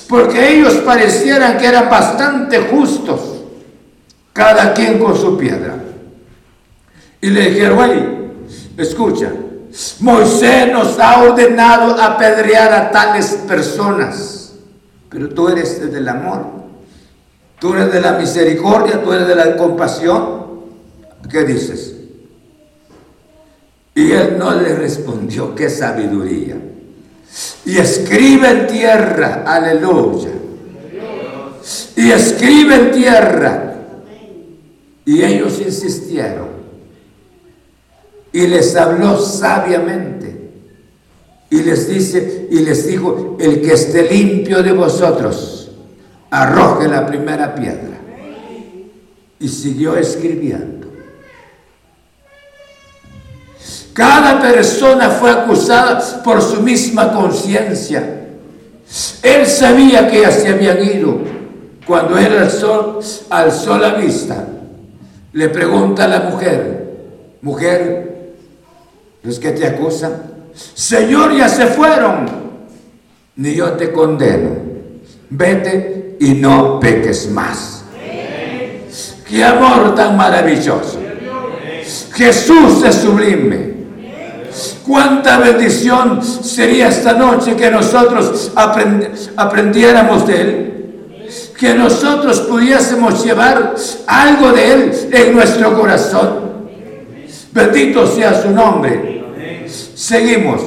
Porque 0.08 0.58
ellos 0.58 0.76
parecieran 0.86 1.58
que 1.58 1.66
eran 1.66 1.90
bastante 1.90 2.60
justos 2.60 3.39
cada 4.40 4.74
quien 4.74 4.98
con 4.98 5.18
su 5.18 5.38
piedra. 5.38 5.76
Y 7.20 7.30
le 7.30 7.50
dijeron, 7.50 7.80
hey, 7.84 8.32
escucha, 8.78 9.34
Moisés 10.00 10.72
nos 10.72 10.98
ha 10.98 11.24
ordenado 11.24 12.02
apedrear 12.02 12.72
a 12.72 12.90
tales 12.90 13.38
personas, 13.46 14.54
pero 15.10 15.28
tú 15.28 15.50
eres 15.50 15.92
del 15.92 16.08
amor, 16.08 16.46
tú 17.60 17.74
eres 17.74 17.92
de 17.92 18.00
la 18.00 18.14
misericordia, 18.14 19.04
tú 19.04 19.12
eres 19.12 19.28
de 19.28 19.36
la 19.36 19.58
compasión. 19.58 20.48
¿Qué 21.30 21.44
dices? 21.44 21.96
Y 23.94 24.10
él 24.14 24.38
no 24.40 24.56
le 24.56 24.74
respondió, 24.74 25.54
qué 25.54 25.70
sabiduría. 25.70 26.56
Y 27.66 27.78
escribe 27.78 28.50
en 28.50 28.68
tierra, 28.68 29.44
aleluya. 29.46 30.30
Y 31.98 32.10
escribe 32.10 32.76
en 32.76 32.92
tierra 32.92 33.69
y 35.10 35.24
ellos 35.24 35.60
insistieron. 35.60 36.50
Y 38.32 38.46
les 38.46 38.76
habló 38.76 39.18
sabiamente. 39.20 40.52
Y 41.50 41.64
les 41.64 41.90
dice, 41.90 42.48
y 42.52 42.60
les 42.60 42.86
dijo, 42.86 43.36
el 43.40 43.60
que 43.60 43.74
esté 43.74 44.04
limpio 44.04 44.62
de 44.62 44.72
vosotros, 44.72 45.72
arroje 46.30 46.88
la 46.88 47.08
primera 47.08 47.56
piedra. 47.56 47.98
Y 49.40 49.48
siguió 49.48 49.98
escribiendo. 49.98 50.88
Cada 53.94 54.40
persona 54.40 55.10
fue 55.10 55.32
acusada 55.32 56.22
por 56.22 56.40
su 56.40 56.62
misma 56.62 57.12
conciencia. 57.12 58.28
Él 59.24 59.48
sabía 59.48 60.08
que 60.08 60.22
ya 60.22 60.32
se 60.32 60.50
habían 60.50 60.84
ido. 60.84 61.18
Cuando 61.88 62.16
él 62.16 62.38
alzó, 62.38 63.00
alzó 63.32 63.76
la 63.80 63.96
vista, 63.96 64.46
le 65.34 65.50
pregunta 65.50 66.06
a 66.06 66.08
la 66.08 66.20
mujer, 66.22 66.88
mujer, 67.42 68.34
¿los 69.24 69.40
que 69.40 69.52
te 69.52 69.68
acusan? 69.68 70.24
Señor, 70.74 71.36
ya 71.36 71.48
se 71.48 71.68
fueron, 71.68 72.26
ni 73.36 73.54
yo 73.56 73.74
te 73.74 73.92
condeno. 73.92 74.70
Vete 75.30 76.18
y 76.20 76.34
no 76.34 76.80
peques 76.80 77.30
más. 77.30 77.84
Qué 79.28 79.44
amor 79.44 79.94
tan 79.94 80.18
maravilloso. 80.18 81.00
Jesús 82.14 82.84
es 82.84 82.96
sublime. 82.96 83.70
Cuánta 84.86 85.38
bendición 85.38 86.24
sería 86.24 86.88
esta 86.90 87.14
noche 87.14 87.56
que 87.56 87.70
nosotros 87.70 88.52
aprendiéramos 89.36 90.26
de 90.26 90.42
Él 90.42 90.69
que 91.60 91.74
nosotros 91.74 92.40
pudiésemos 92.42 93.24
llevar 93.24 93.76
algo 94.08 94.52
de 94.54 94.74
Él 94.74 95.10
en 95.12 95.36
nuestro 95.36 95.78
corazón. 95.78 96.50
Bendito 97.52 98.08
sea 98.08 98.42
su 98.42 98.50
nombre. 98.52 99.68
Seguimos. 99.68 100.62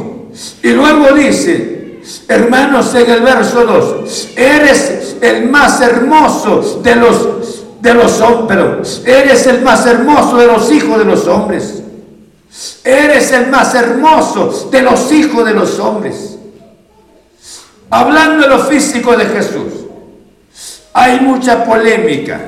Y 0.62 0.68
luego 0.70 1.12
dice, 1.12 2.00
hermanos, 2.28 2.94
en 2.94 3.10
el 3.10 3.22
verso 3.22 3.64
2, 3.64 4.28
eres 4.36 5.16
el 5.22 5.48
más 5.48 5.80
hermoso 5.80 6.80
de 6.82 6.96
los, 6.96 7.64
de 7.80 7.94
los 7.94 8.20
hombres, 8.20 9.02
eres 9.06 9.46
el 9.46 9.62
más 9.62 9.86
hermoso 9.86 10.36
de 10.36 10.46
los 10.46 10.70
hijos 10.70 10.98
de 10.98 11.04
los 11.04 11.26
hombres. 11.26 11.82
Eres 12.84 13.32
el 13.32 13.46
más 13.46 13.74
hermoso 13.74 14.68
de 14.70 14.82
los 14.82 15.10
hijos 15.10 15.44
de 15.46 15.54
los 15.54 15.78
hombres. 15.78 16.36
Hablando 17.88 18.42
de 18.42 18.48
lo 18.48 18.58
físico 18.58 19.16
de 19.16 19.24
Jesús. 19.24 19.81
Hay 20.94 21.20
mucha 21.20 21.64
polémica. 21.64 22.40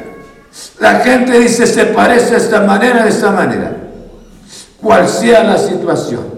La 0.81 1.01
gente 1.01 1.39
dice 1.39 1.67
se 1.67 1.87
parece 1.87 2.33
de 2.33 2.37
esta 2.37 2.61
manera, 2.61 3.05
de 3.05 3.11
esta 3.11 3.31
manera. 3.31 3.77
Cual 4.81 5.09
sea 5.09 5.45
la 5.45 5.59
situación. 5.59 6.35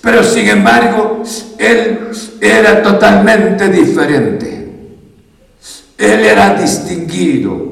Pero 0.00 0.24
sin 0.24 0.48
embargo, 0.48 1.22
él 1.58 2.10
era 2.40 2.82
totalmente 2.82 3.68
diferente. 3.68 4.58
Él 5.96 6.24
era 6.24 6.54
distinguido. 6.54 7.68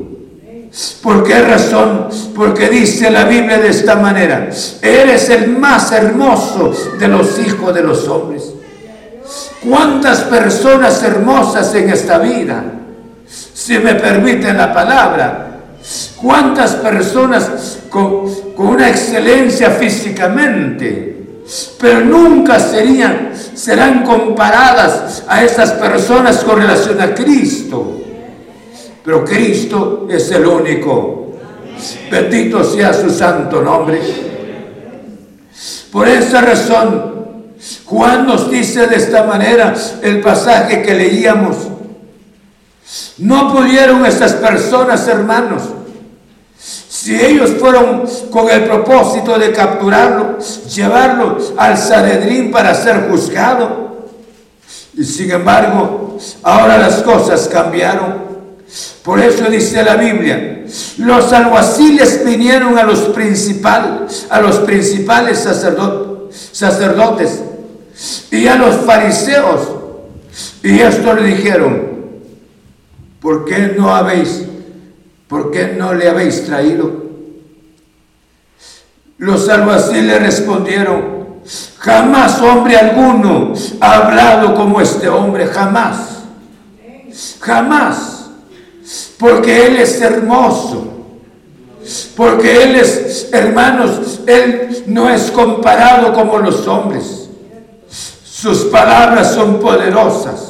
¿Por 1.02 1.24
qué 1.24 1.40
razón? 1.40 2.08
Porque 2.34 2.68
dice 2.68 3.10
la 3.10 3.24
Biblia 3.24 3.58
de 3.58 3.68
esta 3.68 3.96
manera, 3.96 4.50
eres 4.82 5.30
el 5.30 5.48
más 5.56 5.90
hermoso 5.92 6.72
de 6.98 7.08
los 7.08 7.38
hijos 7.38 7.74
de 7.74 7.82
los 7.82 8.06
hombres. 8.08 8.52
¿Cuántas 9.66 10.20
personas 10.24 11.02
hermosas 11.02 11.74
en 11.74 11.90
esta 11.90 12.18
vida? 12.18 12.64
Si 13.56 13.78
me 13.78 13.94
permiten 13.94 14.58
la 14.58 14.70
palabra. 14.70 15.60
¿Cuántas 16.20 16.74
personas 16.74 17.78
con, 17.88 18.30
una 18.58 18.90
excelencia 18.90 19.70
físicamente? 19.70 21.14
pero 21.78 22.00
nunca 22.00 22.58
serían, 22.58 23.30
serán 23.54 24.02
comparadas 24.02 25.22
a 25.28 25.44
esas 25.44 25.72
personas 25.72 26.42
con 26.42 26.58
relación 26.58 27.00
a 27.00 27.14
Cristo. 27.14 28.00
Pero 29.04 29.24
Cristo 29.24 30.08
es 30.10 30.28
el 30.32 30.44
único. 30.44 31.36
Bendito 32.10 32.64
sea 32.64 32.92
su 32.92 33.08
santo 33.08 33.62
nombre. 33.62 34.00
Por 35.92 36.08
esa 36.08 36.40
razón, 36.40 37.14
Juan 37.84 38.26
nos 38.26 38.50
dice 38.50 38.88
de 38.88 38.96
esta 38.96 39.22
manera 39.22 39.72
el 40.02 40.20
pasaje 40.20 40.82
que 40.82 40.94
leíamos. 40.94 41.56
No 43.18 43.52
pudieron 43.52 44.04
estas 44.04 44.34
personas, 44.34 45.06
hermanos, 45.08 45.62
si 46.58 47.14
ellos 47.14 47.52
fueron 47.58 48.04
con 48.30 48.50
el 48.50 48.64
propósito 48.64 49.38
de 49.38 49.52
capturarlo, 49.52 50.38
llevarlo 50.74 51.38
al 51.56 51.78
Sanedrín 51.78 52.50
para 52.50 52.74
ser 52.74 53.08
juzgado, 53.08 54.08
y 54.94 55.04
sin 55.04 55.30
embargo, 55.30 56.18
ahora 56.42 56.78
las 56.78 57.02
cosas 57.02 57.48
cambiaron. 57.48 58.26
Por 59.02 59.20
eso 59.20 59.44
dice 59.44 59.82
la 59.84 59.96
Biblia, 59.96 60.64
los 60.98 61.32
alguaciles 61.32 62.24
vinieron 62.24 62.76
a 62.76 62.82
los 62.82 62.98
principales, 63.10 64.26
a 64.28 64.40
los 64.40 64.56
principales 64.56 65.38
sacerdotes, 65.38 66.38
sacerdotes 66.52 67.40
y 68.30 68.46
a 68.46 68.56
los 68.56 68.74
fariseos, 68.84 69.68
y 70.62 70.80
esto 70.80 71.14
le 71.14 71.22
dijeron, 71.22 71.85
¿por 73.20 73.44
qué 73.44 73.74
no 73.76 73.94
habéis 73.94 74.44
¿por 75.28 75.50
qué 75.50 75.74
no 75.76 75.94
le 75.94 76.08
habéis 76.08 76.44
traído? 76.46 77.04
Los 79.18 79.48
alguaciles 79.48 80.20
respondieron, 80.20 81.26
jamás 81.78 82.40
hombre 82.40 82.76
alguno 82.76 83.54
ha 83.80 83.96
hablado 83.96 84.54
como 84.54 84.80
este 84.80 85.08
hombre, 85.08 85.46
jamás, 85.46 86.22
jamás, 87.40 88.26
porque 89.18 89.66
él 89.66 89.76
es 89.76 90.00
hermoso. 90.00 90.96
Porque 92.16 92.64
Él 92.64 92.76
es, 92.76 93.28
hermanos, 93.32 94.20
Él 94.26 94.84
no 94.86 95.08
es 95.08 95.30
comparado 95.30 96.12
como 96.12 96.38
los 96.38 96.66
hombres. 96.66 97.28
Sus 98.24 98.64
palabras 98.64 99.34
son 99.34 99.60
poderosas. 99.60 100.45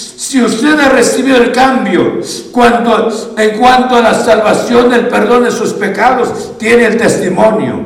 Si 0.00 0.40
usted 0.40 0.78
ha 0.78 0.88
recibido 0.88 1.36
el 1.36 1.52
cambio 1.52 2.20
cuanto, 2.52 3.34
en 3.36 3.58
cuanto 3.58 3.96
a 3.96 4.00
la 4.00 4.14
salvación, 4.14 4.92
el 4.94 5.08
perdón 5.08 5.44
de 5.44 5.50
sus 5.50 5.74
pecados, 5.74 6.56
tiene 6.58 6.86
el 6.86 6.96
testimonio. 6.96 7.84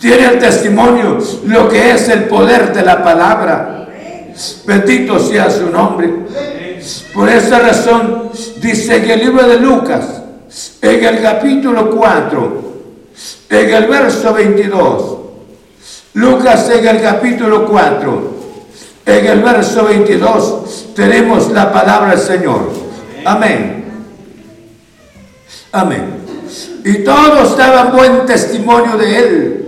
Tiene 0.00 0.24
el 0.24 0.38
testimonio 0.38 1.18
lo 1.46 1.68
que 1.68 1.92
es 1.92 2.08
el 2.08 2.24
poder 2.24 2.72
de 2.72 2.82
la 2.82 3.04
palabra. 3.04 3.88
Bendito 4.66 5.18
sea 5.18 5.50
su 5.50 5.70
nombre. 5.70 6.12
Por 7.14 7.28
esa 7.28 7.60
razón 7.60 8.30
dice 8.60 8.96
en 8.96 9.10
el 9.10 9.20
libro 9.20 9.46
de 9.46 9.58
Lucas, 9.58 10.22
en 10.80 11.04
el 11.04 11.22
capítulo 11.22 11.90
4, 11.90 12.62
en 13.50 13.70
el 13.70 13.86
verso 13.86 14.32
22, 14.32 15.16
Lucas 16.14 16.68
en 16.70 16.86
el 16.86 17.00
capítulo 17.00 17.66
4, 17.66 18.41
en 19.04 19.26
el 19.26 19.42
verso 19.42 19.84
22 19.84 20.94
tenemos 20.94 21.50
la 21.50 21.72
palabra 21.72 22.10
del 22.10 22.20
Señor. 22.20 22.70
Amén. 23.24 23.84
Amén. 25.72 26.22
Y 26.84 26.98
todos 26.98 27.56
daban 27.56 27.92
buen 27.92 28.26
testimonio 28.26 28.96
de 28.96 29.18
él. 29.18 29.58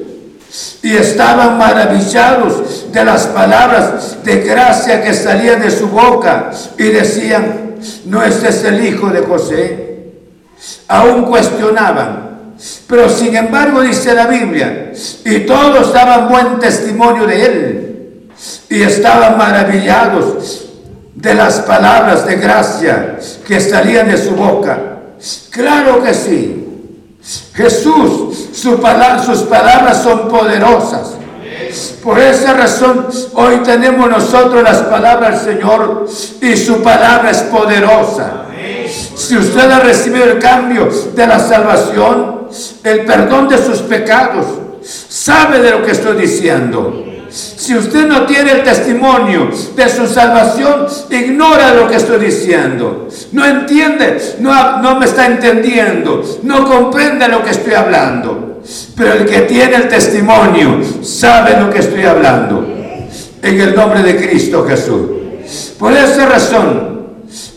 Y 0.83 0.95
estaban 0.95 1.59
maravillados 1.59 2.93
de 2.93 3.05
las 3.05 3.27
palabras 3.27 4.19
de 4.23 4.41
gracia 4.43 5.03
que 5.03 5.13
salían 5.13 5.61
de 5.61 5.71
su 5.71 5.89
boca. 5.89 6.53
Y 6.79 6.85
decían, 6.85 7.77
no 8.05 8.23
este 8.23 8.51
es 8.51 8.63
el 8.65 8.85
hijo 8.87 9.09
de 9.09 9.21
José. 9.23 10.13
Aún 10.87 11.25
cuestionaban. 11.25 12.55
Pero 12.87 13.09
sin 13.09 13.35
embargo 13.35 13.81
dice 13.81 14.15
la 14.15 14.29
Biblia, 14.29 14.93
y 15.25 15.41
todos 15.41 15.93
daban 15.93 16.29
buen 16.29 16.59
testimonio 16.61 17.27
de 17.27 17.45
él 17.45 17.94
y 18.69 18.83
estaban 18.83 19.39
maravillados 19.39 20.67
de 21.15 21.35
las 21.35 21.61
palabras 21.61 22.27
de 22.27 22.37
gracia 22.37 23.19
que 23.47 23.61
salían 23.61 24.09
de 24.09 24.19
su 24.19 24.33
boca. 24.33 24.79
Claro 25.51 26.03
que 26.03 26.13
sí. 26.13 26.61
Jesús, 27.55 28.51
sus 28.53 28.75
palabras 28.75 30.03
son 30.03 30.29
poderosas. 30.29 31.15
Por 32.03 32.19
esa 32.19 32.53
razón 32.53 33.07
hoy 33.35 33.57
tenemos 33.65 34.11
nosotros 34.11 34.63
las 34.63 34.83
palabras 34.83 35.45
del 35.45 35.57
Señor 35.57 36.07
y 36.41 36.57
su 36.57 36.83
palabra 36.83 37.31
es 37.31 37.43
poderosa. 37.43 38.45
Si 39.17 39.37
usted 39.37 39.71
ha 39.71 39.81
recibido 39.81 40.25
el 40.25 40.39
cambio 40.39 40.89
de 41.15 41.27
la 41.27 41.39
salvación, 41.39 42.49
el 42.83 43.05
perdón 43.05 43.49
de 43.49 43.59
sus 43.59 43.79
pecados, 43.81 44.47
sabe 44.83 45.61
de 45.61 45.71
lo 45.71 45.83
que 45.85 45.93
estoy 45.93 46.17
diciendo. 46.21 47.04
Si 47.35 47.75
usted 47.77 48.07
no 48.07 48.27
tiene 48.27 48.53
el 48.53 48.63
testimonio 48.63 49.51
de 49.75 49.89
su 49.89 50.07
salvación, 50.07 50.87
ignora 51.11 51.75
lo 51.75 51.89
que 51.89 51.97
estoy 51.97 52.25
diciendo. 52.25 53.09
No 53.33 53.45
entiende, 53.45 54.37
no, 54.39 54.81
no 54.81 55.01
me 55.01 55.07
está 55.07 55.27
entendiendo, 55.27 56.23
no 56.45 56.65
comprende 56.65 57.27
lo 57.27 57.43
que 57.43 57.51
estoy 57.51 57.75
hablando. 57.75 58.61
Pero 58.97 59.15
el 59.15 59.27
que 59.27 59.41
tiene 59.41 59.75
el 59.75 59.89
testimonio 59.89 60.81
sabe 61.03 61.61
lo 61.61 61.71
que 61.71 61.81
estoy 61.81 62.05
hablando. 62.05 62.65
En 63.43 63.61
el 63.61 63.75
nombre 63.75 64.05
de 64.05 64.17
Cristo 64.17 64.65
Jesús. 64.65 65.01
Por 65.77 65.93
esa 65.93 66.27
razón, 66.27 67.09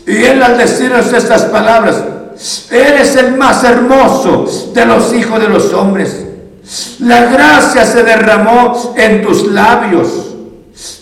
y 0.04 0.16
él 0.24 0.42
al 0.42 0.58
decirnos 0.58 1.12
estas 1.12 1.44
palabras, 1.44 2.02
eres 2.68 3.14
el 3.14 3.36
más 3.36 3.62
hermoso 3.62 4.44
de 4.74 4.86
los 4.86 5.14
hijos 5.14 5.40
de 5.40 5.48
los 5.48 5.72
hombres. 5.72 6.27
La 7.00 7.24
gracia 7.26 7.86
se 7.86 8.02
derramó 8.02 8.94
en 8.96 9.22
tus 9.22 9.46
labios. 9.46 10.08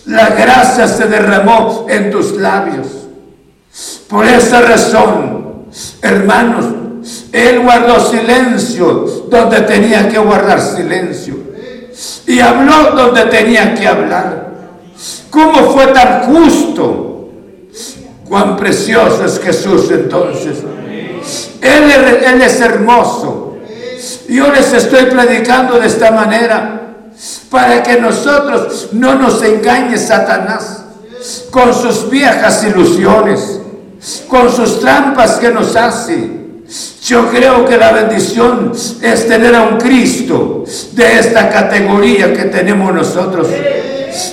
La 0.05 0.29
gracia 0.29 0.87
se 0.87 1.07
derramó 1.07 1.85
en 1.89 2.09
tus 2.09 2.31
labios. 2.37 2.87
Por 4.07 4.25
esa 4.25 4.61
razón, 4.61 5.65
hermanos, 6.01 6.65
Él 7.31 7.59
guardó 7.59 7.99
silencio 7.99 9.25
donde 9.29 9.61
tenía 9.61 10.07
que 10.07 10.17
guardar 10.17 10.61
silencio. 10.61 11.35
Y 12.25 12.39
habló 12.39 12.91
donde 12.95 13.25
tenía 13.25 13.75
que 13.75 13.87
hablar. 13.87 14.47
¿Cómo 15.29 15.71
fue 15.71 15.87
tan 15.87 16.33
justo? 16.33 17.29
Cuán 18.27 18.55
precioso 18.55 19.25
es 19.25 19.39
Jesús 19.39 19.91
entonces. 19.91 20.59
Él, 21.61 21.91
él 22.25 22.41
es 22.41 22.61
hermoso. 22.61 23.46
Yo 24.27 24.51
les 24.51 24.73
estoy 24.73 25.05
predicando 25.05 25.79
de 25.79 25.87
esta 25.87 26.11
manera 26.11 26.81
para 27.49 27.81
que 27.81 27.99
nosotros 27.99 28.89
no 28.91 29.15
nos 29.15 29.41
engañe 29.41 29.97
Satanás 29.97 30.83
con 31.49 31.73
sus 31.73 32.09
viejas 32.09 32.63
ilusiones, 32.63 33.59
con 34.27 34.51
sus 34.51 34.81
trampas 34.81 35.37
que 35.37 35.49
nos 35.49 35.75
hace. 35.75 36.37
Yo 37.05 37.29
creo 37.29 37.65
que 37.65 37.77
la 37.77 37.93
bendición 37.93 38.73
es 39.01 39.27
tener 39.27 39.55
a 39.55 39.63
un 39.63 39.77
Cristo 39.77 40.65
de 40.91 41.19
esta 41.19 41.49
categoría 41.49 42.33
que 42.33 42.43
tenemos 42.43 42.93
nosotros. 42.93 43.47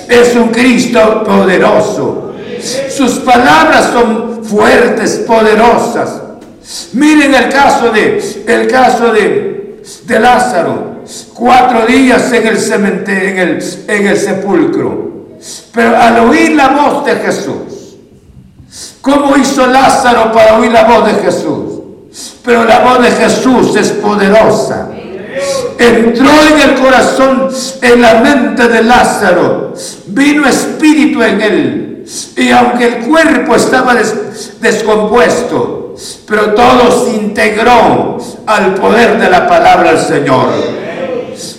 Es 0.09 0.35
un 0.35 0.49
Cristo 0.49 1.23
poderoso. 1.23 2.33
Sus 2.89 3.19
palabras 3.19 3.91
son 3.93 4.43
fuertes, 4.43 5.23
poderosas. 5.25 6.21
Miren 6.93 7.33
el 7.33 7.49
caso 7.49 7.91
de 7.91 8.43
el 8.47 8.67
caso 8.67 9.13
de 9.13 9.54
de 10.05 10.19
Lázaro, 10.19 11.01
cuatro 11.33 11.85
días 11.85 12.31
en 12.31 12.47
el 12.47 12.57
cementerio, 12.57 13.29
en 13.87 14.07
el, 14.07 14.17
sepulcro. 14.17 15.11
Pero 15.73 15.97
al 15.97 16.19
oír 16.27 16.55
la 16.55 16.69
voz 16.69 17.05
de 17.05 17.15
Jesús, 17.15 17.97
¿cómo 19.01 19.37
hizo 19.37 19.67
Lázaro 19.67 20.31
para 20.31 20.57
oír 20.57 20.71
la 20.71 20.85
voz 20.85 21.05
de 21.05 21.13
Jesús? 21.23 21.73
Pero 22.43 22.63
la 22.63 22.79
voz 22.79 23.03
de 23.03 23.11
Jesús 23.11 23.75
es 23.75 23.91
poderosa. 23.91 24.89
Entró 25.77 26.29
en 26.49 26.69
el 26.69 26.79
corazón, 26.79 27.49
en 27.81 28.01
la 28.01 28.21
mente 28.21 28.67
de 28.67 28.83
Lázaro. 28.83 29.73
Vino 30.07 30.47
espíritu 30.47 31.21
en 31.21 31.41
él. 31.41 32.05
Y 32.37 32.51
aunque 32.51 32.85
el 32.87 32.97
cuerpo 33.05 33.55
estaba 33.55 33.95
descompuesto, 34.61 35.84
pero 36.27 36.53
todo 36.53 37.05
se 37.05 37.15
integró 37.15 38.17
al 38.45 38.73
poder 38.75 39.17
de 39.19 39.29
la 39.29 39.47
palabra 39.47 39.93
del 39.93 40.01
Señor. 40.01 40.47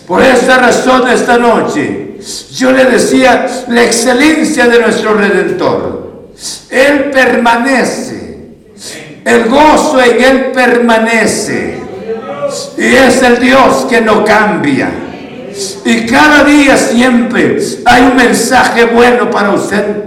Por 0.07 0.22
esta 0.22 0.59
razón 0.59 1.09
esta 1.09 1.37
noche 1.39 2.18
yo 2.53 2.72
le 2.72 2.84
decía 2.87 3.47
la 3.68 3.82
excelencia 3.84 4.66
de 4.66 4.80
nuestro 4.80 5.14
Redentor. 5.14 6.30
Él 6.70 7.11
permanece. 7.12 8.26
El 9.24 9.49
gozo 9.49 10.01
en 10.01 10.22
Él 10.22 10.53
permanece. 10.53 11.80
Y 12.78 12.84
es 12.84 13.22
el 13.22 13.39
Dios 13.39 13.87
que 13.89 14.01
no 14.01 14.24
cambia. 14.24 14.91
Y 15.85 16.07
cada 16.07 16.45
día 16.45 16.77
siempre 16.77 17.59
hay 17.85 18.03
un 18.03 18.17
mensaje 18.17 18.85
bueno 18.87 19.31
para 19.31 19.51
usted. 19.51 20.05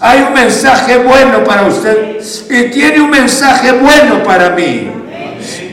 Hay 0.00 0.22
un 0.22 0.32
mensaje 0.32 0.98
bueno 0.98 1.44
para 1.44 1.66
usted. 1.66 2.18
Y 2.48 2.70
tiene 2.70 3.00
un 3.00 3.10
mensaje 3.10 3.72
bueno 3.72 4.22
para 4.22 4.50
mí. 4.50 4.90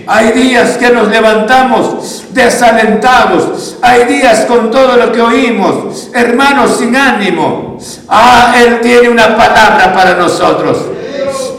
Hay 0.05 0.31
días 0.31 0.77
que 0.77 0.89
nos 0.89 1.07
levantamos 1.07 2.25
desalentados. 2.31 3.77
Hay 3.81 4.05
días 4.05 4.41
con 4.41 4.69
todo 4.69 4.97
lo 4.97 5.11
que 5.11 5.21
oímos, 5.21 6.09
hermanos 6.13 6.77
sin 6.77 6.95
ánimo. 6.95 7.77
Ah, 8.09 8.53
Él 8.57 8.81
tiene 8.81 9.09
una 9.09 9.37
palabra 9.37 9.93
para 9.93 10.15
nosotros. 10.15 10.77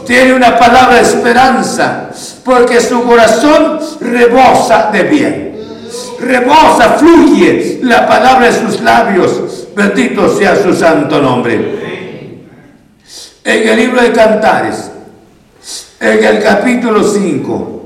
Tiene 0.05 0.33
una 0.33 0.59
palabra 0.59 0.97
de 0.97 1.01
esperanza, 1.01 2.09
porque 2.43 2.79
su 2.79 3.03
corazón 3.03 3.79
rebosa 3.99 4.91
de 4.91 5.03
bien. 5.03 5.44
Rebosa, 6.19 6.95
fluye 6.97 7.79
la 7.83 8.07
palabra 8.07 8.47
de 8.47 8.53
sus 8.53 8.81
labios. 8.81 9.67
Bendito 9.75 10.35
sea 10.37 10.61
su 10.61 10.73
santo 10.73 11.21
nombre. 11.21 11.83
En 13.43 13.67
el 13.67 13.77
libro 13.77 14.01
de 14.01 14.11
Cantares, 14.11 14.91
en 15.99 16.23
el 16.23 16.41
capítulo 16.41 17.03
5, 17.03 17.85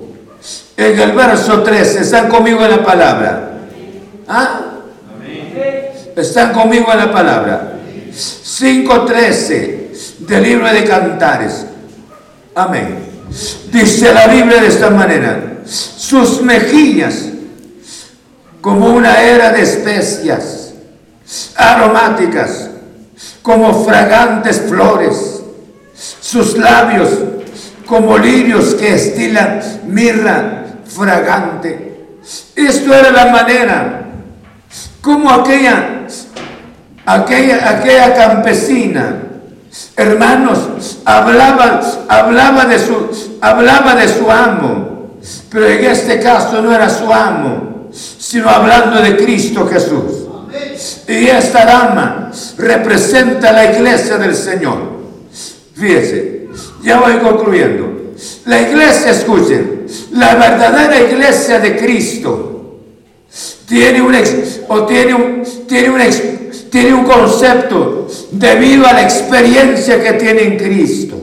en 0.78 1.00
el 1.00 1.12
verso 1.12 1.62
13. 1.62 2.02
¿Están 2.02 2.30
conmigo 2.30 2.64
en 2.64 2.72
la 2.72 2.84
palabra? 2.84 3.52
¿Ah? 4.28 4.62
¿Están 6.16 6.54
conmigo 6.54 6.92
en 6.92 6.98
la 6.98 7.12
palabra? 7.12 7.74
5.13 8.12 10.20
del 10.20 10.44
libro 10.44 10.72
de 10.72 10.84
Cantares. 10.84 11.66
Amén. 12.56 13.00
Dice 13.72 14.14
la 14.14 14.28
Biblia 14.28 14.62
de 14.62 14.68
esta 14.68 14.90
manera. 14.90 15.60
Sus 15.66 16.42
mejillas 16.42 17.30
como 18.62 18.88
una 18.88 19.22
era 19.22 19.52
de 19.52 19.62
especias 19.62 20.74
aromáticas, 21.56 22.70
como 23.42 23.86
fragantes 23.86 24.62
flores. 24.68 25.42
Sus 26.22 26.58
labios 26.58 27.10
como 27.86 28.18
lirios 28.18 28.76
que 28.76 28.94
estilan 28.96 29.62
mirra 29.88 30.66
fragante. 30.86 32.18
Esto 32.56 32.94
era 32.94 33.12
la 33.12 33.26
manera 33.28 34.06
como 35.02 35.32
aquella, 35.32 36.06
aquella, 37.06 37.70
aquella 37.70 38.14
campesina, 38.14 39.16
hermanos, 39.96 41.00
hablaba, 41.06 41.82
hablaba, 42.08 42.66
de 42.66 42.80
su, 42.80 43.38
hablaba 43.42 43.96
de 43.96 44.08
su 44.08 44.30
amo, 44.30 45.18
pero 45.50 45.68
en 45.68 45.86
este 45.86 46.20
caso 46.20 46.62
no 46.62 46.74
era 46.74 46.90
su 46.90 47.12
amo, 47.12 47.69
sino 47.92 48.50
hablando 48.50 49.02
de 49.02 49.18
Cristo 49.18 49.68
Jesús. 49.68 50.28
Y 51.08 51.28
esta 51.28 51.66
dama 51.66 52.32
representa 52.58 53.52
la 53.52 53.74
iglesia 53.74 54.18
del 54.18 54.36
Señor. 54.36 54.78
Fíjese, 55.74 56.48
ya 56.84 57.00
voy 57.00 57.18
concluyendo. 57.18 58.14
La 58.46 58.62
iglesia, 58.62 59.12
escuchen, 59.12 59.86
la 60.12 60.36
verdadera 60.36 61.02
iglesia 61.02 61.60
de 61.60 61.78
Cristo 61.78 62.80
tiene 63.66 64.02
un, 64.02 64.16
o 64.68 64.86
tiene 64.86 65.14
un, 65.14 65.44
tiene 65.68 65.90
un, 65.90 66.02
tiene 66.70 66.94
un 66.94 67.04
concepto 67.06 68.08
debido 68.32 68.88
a 68.88 68.94
la 68.94 69.04
experiencia 69.04 70.02
que 70.02 70.14
tiene 70.14 70.44
en 70.44 70.58
Cristo. 70.58 71.16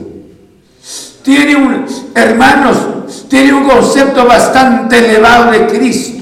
Tiene 1.21 1.55
un, 1.55 1.85
hermanos, 2.15 2.77
tiene 3.27 3.53
un 3.53 3.67
concepto 3.67 4.25
bastante 4.25 4.97
elevado 4.97 5.51
de 5.51 5.67
Cristo 5.67 6.16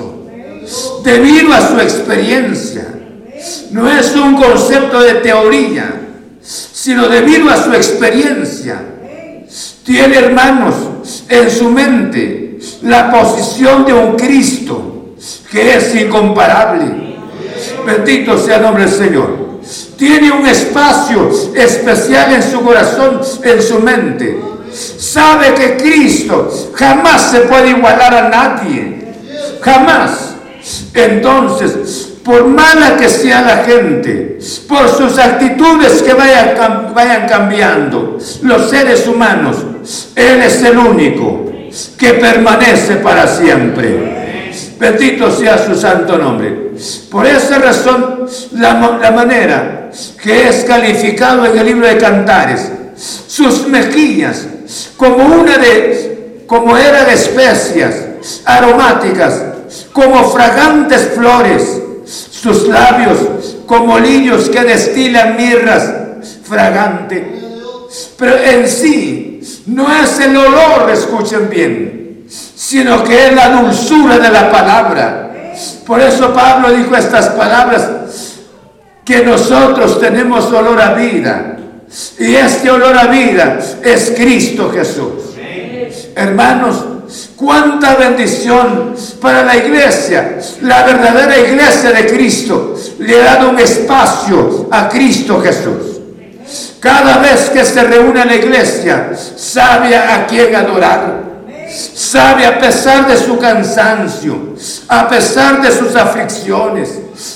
debido 1.04 1.54
a 1.54 1.68
su 1.68 1.80
experiencia. 1.80 2.88
No 3.72 3.90
es 3.90 4.16
un 4.16 4.36
concepto 4.36 5.02
de 5.02 5.16
teoría, 5.16 6.02
sino 6.42 7.08
debido 7.08 7.50
a 7.50 7.64
su 7.64 7.72
experiencia. 7.74 8.82
Tiene, 9.84 10.18
hermanos, 10.18 10.76
en 11.30 11.52
su 11.52 11.70
mente 11.70 12.60
la 12.82 13.12
posición 13.12 13.86
de 13.86 13.94
un 13.94 14.16
Cristo 14.16 15.16
que 15.52 15.76
es 15.76 15.96
incomparable. 15.96 17.16
Bendito 17.86 18.38
sea 18.38 18.58
el 18.58 18.64
nombre 18.64 18.86
del 18.86 18.94
Señor. 18.94 19.46
Tiene 19.98 20.32
un 20.32 20.46
espacio 20.46 21.30
especial 21.56 22.34
en 22.34 22.44
su 22.44 22.62
corazón, 22.62 23.22
en 23.44 23.62
su 23.62 23.80
mente. 23.80 24.40
Sabe 24.98 25.54
que 25.54 25.78
Cristo 25.78 26.52
jamás 26.74 27.32
se 27.32 27.42
puede 27.42 27.70
igualar 27.70 28.14
a 28.14 28.30
nadie. 28.30 29.14
Jamás. 29.62 30.25
Entonces, 30.94 32.14
por 32.24 32.46
mala 32.46 32.98
que 32.98 33.08
sea 33.08 33.42
la 33.42 33.58
gente, 33.64 34.40
por 34.68 34.90
sus 34.90 35.18
actitudes 35.20 36.02
que 36.02 36.14
vayan, 36.14 37.28
cambiando, 37.28 38.18
los 38.42 38.70
seres 38.70 39.08
humanos, 39.08 39.58
Él 40.16 40.42
es 40.42 40.64
el 40.64 40.78
único 40.78 41.52
que 41.98 42.14
permanece 42.14 42.96
para 42.96 43.28
siempre. 43.28 44.52
Bendito 44.80 45.32
sea 45.32 45.64
su 45.64 45.76
santo 45.76 46.18
nombre. 46.18 46.72
Por 47.12 47.26
esa 47.26 47.60
razón, 47.60 48.26
la, 48.54 48.98
la 49.02 49.12
manera 49.12 49.92
que 50.22 50.50
es 50.50 50.64
calificado 50.66 51.46
en 51.46 51.58
el 51.58 51.66
libro 51.66 51.88
de 51.88 51.98
Cantares, 51.98 52.72
sus 53.28 53.68
mejillas 53.68 54.48
como 54.98 55.26
una 55.26 55.58
de, 55.58 56.44
como 56.48 56.76
era 56.78 57.06
de 57.06 57.14
especias 57.14 57.96
aromáticas, 58.46 59.44
como 59.94 60.30
fragantes 60.30 61.12
flores, 61.16 61.82
sus 62.06 62.68
labios 62.68 63.18
como 63.66 63.98
lirios 63.98 64.50
que 64.50 64.64
destilan 64.64 65.36
mirras 65.36 65.92
fragante. 66.44 67.42
Pero 68.18 68.38
en 68.38 68.68
sí 68.68 69.42
no 69.68 69.92
es 69.92 70.20
el 70.20 70.36
olor, 70.38 70.90
escuchen 70.92 71.50
bien, 71.50 72.26
sino 72.28 73.04
que 73.04 73.28
es 73.28 73.36
la 73.36 73.50
dulzura 73.50 74.20
de 74.20 74.30
la 74.30 74.52
palabra. 74.52 75.54
Por 75.86 76.02
eso 76.02 76.34
Pablo 76.34 76.72
dijo 76.72 76.96
estas 76.96 77.30
palabras, 77.30 77.90
que 79.06 79.24
nosotros 79.24 80.00
tenemos 80.00 80.52
olor 80.52 80.82
a 80.82 80.94
vida. 80.94 81.58
Y 82.18 82.36
este 82.36 82.72
olor 82.72 82.98
a 82.98 83.06
vida 83.06 83.60
es 83.84 84.14
Cristo 84.18 84.72
Jesús. 84.72 85.36
Hermanos, 86.16 86.84
Cuánta 87.36 87.96
bendición 87.96 88.96
para 89.22 89.44
la 89.44 89.56
iglesia. 89.58 90.38
La 90.62 90.84
verdadera 90.84 91.38
iglesia 91.38 91.92
de 91.92 92.08
Cristo 92.08 92.76
le 93.00 93.22
ha 93.22 93.36
dado 93.36 93.50
un 93.50 93.60
espacio 93.60 94.68
a 94.72 94.90
Cristo 94.90 95.42
Jesús. 95.42 96.02
Cada 96.80 97.18
vez 97.18 97.50
que 97.50 97.66
se 97.66 97.84
reúne 97.84 98.26
la 98.26 98.36
iglesia, 98.36 99.12
sabe 99.36 99.96
a 99.96 100.26
quién 100.28 100.56
adorar. 100.56 101.26
Sabe 101.68 102.46
a 102.46 102.60
pesar 102.60 103.08
de 103.08 103.18
su 103.18 103.38
cansancio, 103.40 104.54
a 104.88 105.10
pesar 105.10 105.62
de 105.62 105.72
sus 105.72 105.96
aflicciones, 105.96 106.90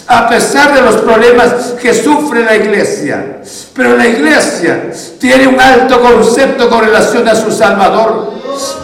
a 0.07 0.29
pesar 0.29 0.73
de 0.73 0.81
los 0.81 0.97
problemas 0.97 1.73
que 1.81 1.93
sufre 1.93 2.43
la 2.43 2.55
iglesia. 2.55 3.41
Pero 3.73 3.97
la 3.97 4.07
iglesia 4.07 4.91
tiene 5.19 5.47
un 5.47 5.59
alto 5.59 5.99
concepto 5.99 6.69
con 6.69 6.85
relación 6.85 7.27
a 7.27 7.35
su 7.35 7.51
Salvador 7.51 8.38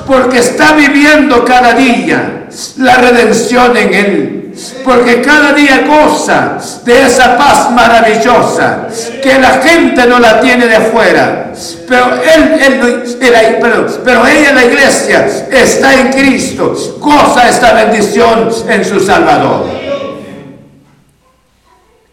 porque 0.05 0.39
está 0.39 0.73
viviendo 0.73 1.43
cada 1.43 1.73
día 1.73 2.47
la 2.77 2.95
redención 2.95 3.75
en 3.77 3.93
Él. 3.93 4.41
Porque 4.85 5.21
cada 5.21 5.51
día 5.51 5.85
goza 5.85 6.57
de 6.85 7.05
esa 7.05 7.37
paz 7.37 7.71
maravillosa 7.71 8.87
que 9.21 9.37
la 9.37 9.59
gente 9.61 10.05
no 10.05 10.19
la 10.19 10.39
tiene 10.39 10.67
de 10.67 10.75
afuera. 10.77 11.51
Pero, 11.87 12.05
él, 12.15 12.61
él, 12.61 13.97
pero 14.03 14.25
ella, 14.25 14.53
la 14.53 14.65
iglesia, 14.65 15.27
está 15.51 15.93
en 15.99 16.09
Cristo. 16.13 16.73
Goza 16.99 17.49
esta 17.49 17.73
bendición 17.73 18.49
en 18.69 18.85
su 18.85 18.99
Salvador. 19.01 19.65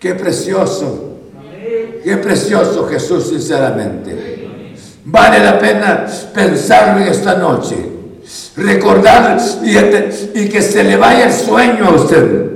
Qué 0.00 0.14
precioso. 0.14 1.10
Qué 2.02 2.16
precioso 2.16 2.88
Jesús, 2.88 3.28
sinceramente. 3.28 4.41
Vale 5.04 5.40
la 5.40 5.58
pena 5.58 6.06
pensarlo 6.32 7.02
en 7.02 7.08
esta 7.08 7.34
noche. 7.34 7.76
Recordar 8.56 9.38
y, 9.62 10.48
que 10.48 10.62
se 10.62 10.84
le 10.84 10.96
vaya 10.96 11.26
el 11.26 11.32
sueño 11.32 11.86
a 11.86 11.90
usted. 11.90 12.50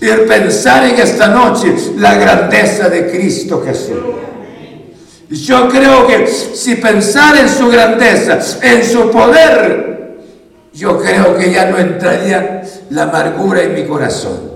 Y 0.00 0.06
pensar 0.26 0.84
en 0.84 0.98
esta 0.98 1.28
noche 1.28 1.74
la 1.96 2.14
grandeza 2.14 2.88
de 2.88 3.10
Cristo 3.10 3.62
Jesús. 3.64 3.98
Yo 5.28 5.68
creo 5.68 6.06
que 6.06 6.26
si 6.26 6.76
pensar 6.76 7.36
en 7.36 7.48
su 7.48 7.68
grandeza, 7.68 8.38
en 8.62 8.84
su 8.84 9.10
poder, 9.10 10.18
yo 10.74 10.98
creo 10.98 11.36
que 11.36 11.52
ya 11.52 11.66
no 11.66 11.78
entraría 11.78 12.62
la 12.90 13.04
amargura 13.04 13.62
en 13.62 13.74
mi 13.74 13.84
corazón. 13.84 14.52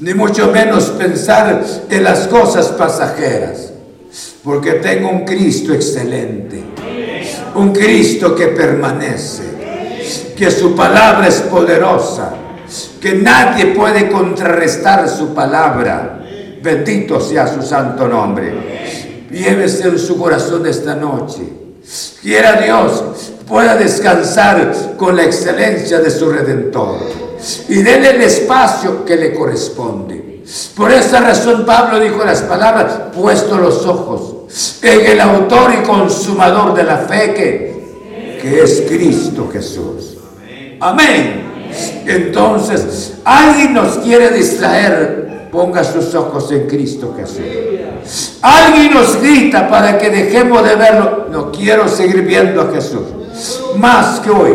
Ni 0.00 0.14
mucho 0.14 0.50
menos 0.52 0.90
pensar 0.90 1.62
en 1.88 2.04
las 2.04 2.26
cosas 2.28 2.68
pasajeras. 2.68 3.72
Porque 4.46 4.74
tengo 4.74 5.10
un 5.10 5.26
Cristo 5.26 5.74
excelente. 5.74 6.64
Un 7.56 7.72
Cristo 7.74 8.34
que 8.34 8.46
permanece. 8.46 9.42
Que 10.34 10.50
su 10.50 10.74
palabra 10.74 11.28
es 11.28 11.42
poderosa. 11.42 12.32
Que 12.98 13.16
nadie 13.16 13.74
puede 13.74 14.08
contrarrestar 14.08 15.06
su 15.06 15.34
palabra. 15.34 16.22
Bendito 16.62 17.20
sea 17.20 17.46
su 17.46 17.60
santo 17.60 18.08
nombre 18.08 18.76
llévese 19.30 19.88
en 19.88 19.98
su 19.98 20.18
corazón 20.18 20.66
esta 20.66 20.94
noche. 20.94 21.42
Quiera 22.22 22.60
Dios 22.60 23.32
pueda 23.46 23.76
descansar 23.76 24.96
con 24.96 25.14
la 25.16 25.24
excelencia 25.24 26.00
de 26.00 26.10
su 26.10 26.28
Redentor 26.28 26.98
y 27.68 27.82
denle 27.82 28.10
el 28.10 28.22
espacio 28.22 29.04
que 29.04 29.16
le 29.16 29.34
corresponde. 29.34 30.42
Por 30.76 30.90
esta 30.92 31.20
razón 31.20 31.64
Pablo 31.64 32.00
dijo 32.00 32.24
las 32.24 32.42
palabras, 32.42 32.92
puesto 33.14 33.56
los 33.58 33.84
ojos 33.86 34.35
en 34.82 35.06
el 35.06 35.20
autor 35.20 35.72
y 35.80 35.86
consumador 35.86 36.74
de 36.74 36.84
la 36.84 36.98
fe 36.98 37.34
que, 37.34 38.38
que 38.40 38.62
es 38.62 38.84
Cristo 38.88 39.48
Jesús. 39.52 40.16
Amén. 40.80 41.46
Entonces, 42.06 43.14
alguien 43.24 43.74
nos 43.74 43.98
quiere 43.98 44.30
distraer, 44.30 45.48
ponga 45.50 45.82
sus 45.82 46.14
ojos 46.14 46.50
en 46.52 46.66
Cristo 46.66 47.14
Jesús. 47.16 48.38
Alguien 48.42 48.94
nos 48.94 49.20
grita 49.20 49.68
para 49.68 49.98
que 49.98 50.10
dejemos 50.10 50.62
de 50.62 50.76
verlo. 50.76 51.26
No 51.30 51.50
quiero 51.50 51.88
seguir 51.88 52.22
viendo 52.22 52.62
a 52.62 52.72
Jesús. 52.72 53.02
Más 53.76 54.20
que 54.20 54.30
hoy, 54.30 54.54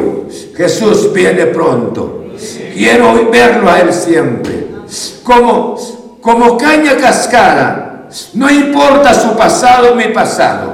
Jesús 0.56 1.12
viene 1.14 1.48
pronto. 1.48 2.26
Quiero 2.74 3.30
verlo 3.30 3.70
a 3.70 3.82
Él 3.82 3.94
siempre. 3.94 4.68
Como, 5.24 5.76
como 6.22 6.58
caña 6.58 6.96
cascada. 6.98 7.91
No 8.34 8.50
importa 8.50 9.14
su 9.14 9.36
pasado, 9.36 9.96
mi 9.96 10.06
pasado. 10.06 10.74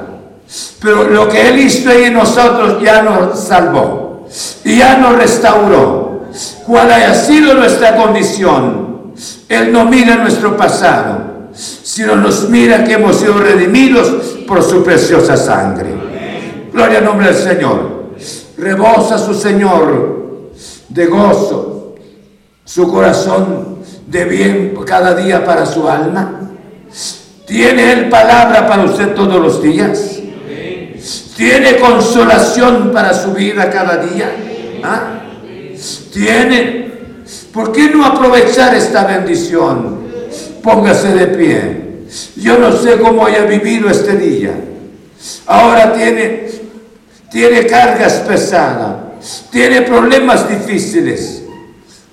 Pero 0.81 1.03
lo 1.03 1.27
que 1.27 1.49
Él 1.49 1.59
hizo 1.59 1.91
en 1.91 2.13
nosotros 2.13 2.81
ya 2.81 3.01
nos 3.01 3.39
salvó. 3.39 4.27
Y 4.63 4.77
ya 4.77 4.97
nos 4.97 5.15
restauró. 5.15 6.23
Cual 6.65 6.91
haya 6.91 7.13
sido 7.13 7.53
nuestra 7.53 7.95
condición. 7.95 9.13
Él 9.49 9.71
no 9.71 9.85
mira 9.85 10.15
nuestro 10.15 10.55
pasado 10.57 11.37
sino 11.57 12.15
nos 12.15 12.49
mira 12.49 12.83
que 12.83 12.93
hemos 12.93 13.17
sido 13.17 13.39
redimidos 13.39 14.07
por 14.47 14.61
su 14.61 14.83
preciosa 14.83 15.35
sangre. 15.35 16.69
Gloria 16.71 16.99
al 16.99 17.05
nombre 17.05 17.27
del 17.27 17.35
Señor. 17.35 18.13
Rebosa 18.57 19.17
su 19.17 19.33
Señor 19.33 20.51
de 20.89 21.05
gozo, 21.07 21.95
su 22.63 22.91
corazón 22.91 23.79
de 24.07 24.25
bien 24.25 24.77
cada 24.85 25.15
día 25.15 25.43
para 25.43 25.65
su 25.65 25.87
alma. 25.87 26.51
¿Tiene 27.47 27.93
Él 27.93 28.09
palabra 28.09 28.67
para 28.67 28.83
usted 28.83 29.13
todos 29.13 29.41
los 29.41 29.63
días? 29.63 30.19
¿Tiene 31.37 31.77
consolación 31.77 32.91
para 32.91 33.13
su 33.13 33.31
vida 33.31 33.69
cada 33.69 33.97
día? 34.03 34.29
¿Ah? 34.83 35.21
¿Tiene? 36.11 36.91
¿Por 37.53 37.71
qué 37.71 37.89
no 37.89 38.05
aprovechar 38.05 38.75
esta 38.75 39.05
bendición? 39.05 40.07
Póngase 40.61 41.13
de 41.13 41.27
pie. 41.27 41.87
Yo 42.35 42.57
no 42.57 42.73
sé 42.73 42.97
cómo 42.97 43.25
haya 43.25 43.45
vivido 43.45 43.89
este 43.89 44.17
día. 44.17 44.51
Ahora 45.45 45.93
tiene, 45.93 46.47
tiene 47.31 47.65
cargas 47.65 48.15
pesadas, 48.27 49.45
tiene 49.51 49.83
problemas 49.83 50.49
difíciles. 50.49 51.43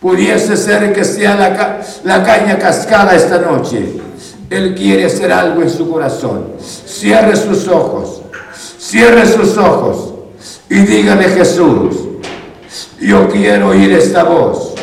Pudiese 0.01 0.57
ser 0.57 0.93
que 0.93 1.05
sea 1.05 1.35
la, 1.35 1.81
la 2.05 2.23
caña 2.23 2.57
cascada 2.57 3.17
esta 3.17 3.39
noche. 3.39 4.05
Él 4.51 4.75
quiere 4.75 5.07
hacer 5.07 5.33
algo 5.33 5.63
en 5.63 5.71
su 5.71 5.91
corazón. 5.91 6.55
Cierre 6.61 7.37
sus 7.37 7.67
ojos, 7.69 8.23
cierre 8.79 9.27
sus 9.27 9.57
ojos 9.57 10.15
y 10.69 10.81
dígale 10.81 11.25
Jesús, 11.31 11.97
yo 13.01 13.29
quiero 13.29 13.69
oír 13.69 13.93
esta 13.93 14.25
voz. 14.25 14.75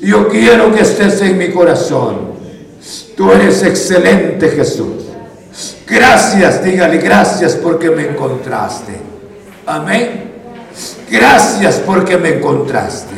Yo 0.00 0.28
quiero 0.28 0.72
que 0.72 0.82
estés 0.82 1.20
en 1.22 1.38
mi 1.38 1.48
corazón. 1.48 2.32
Tú 3.16 3.32
eres 3.32 3.62
excelente, 3.62 4.48
Jesús. 4.50 5.04
Gracias, 5.86 6.62
dígale, 6.62 6.98
gracias 6.98 7.54
porque 7.56 7.90
me 7.90 8.08
encontraste. 8.08 8.92
Amén. 9.66 10.32
Gracias 11.10 11.76
porque 11.84 12.16
me 12.16 12.34
encontraste. 12.34 13.14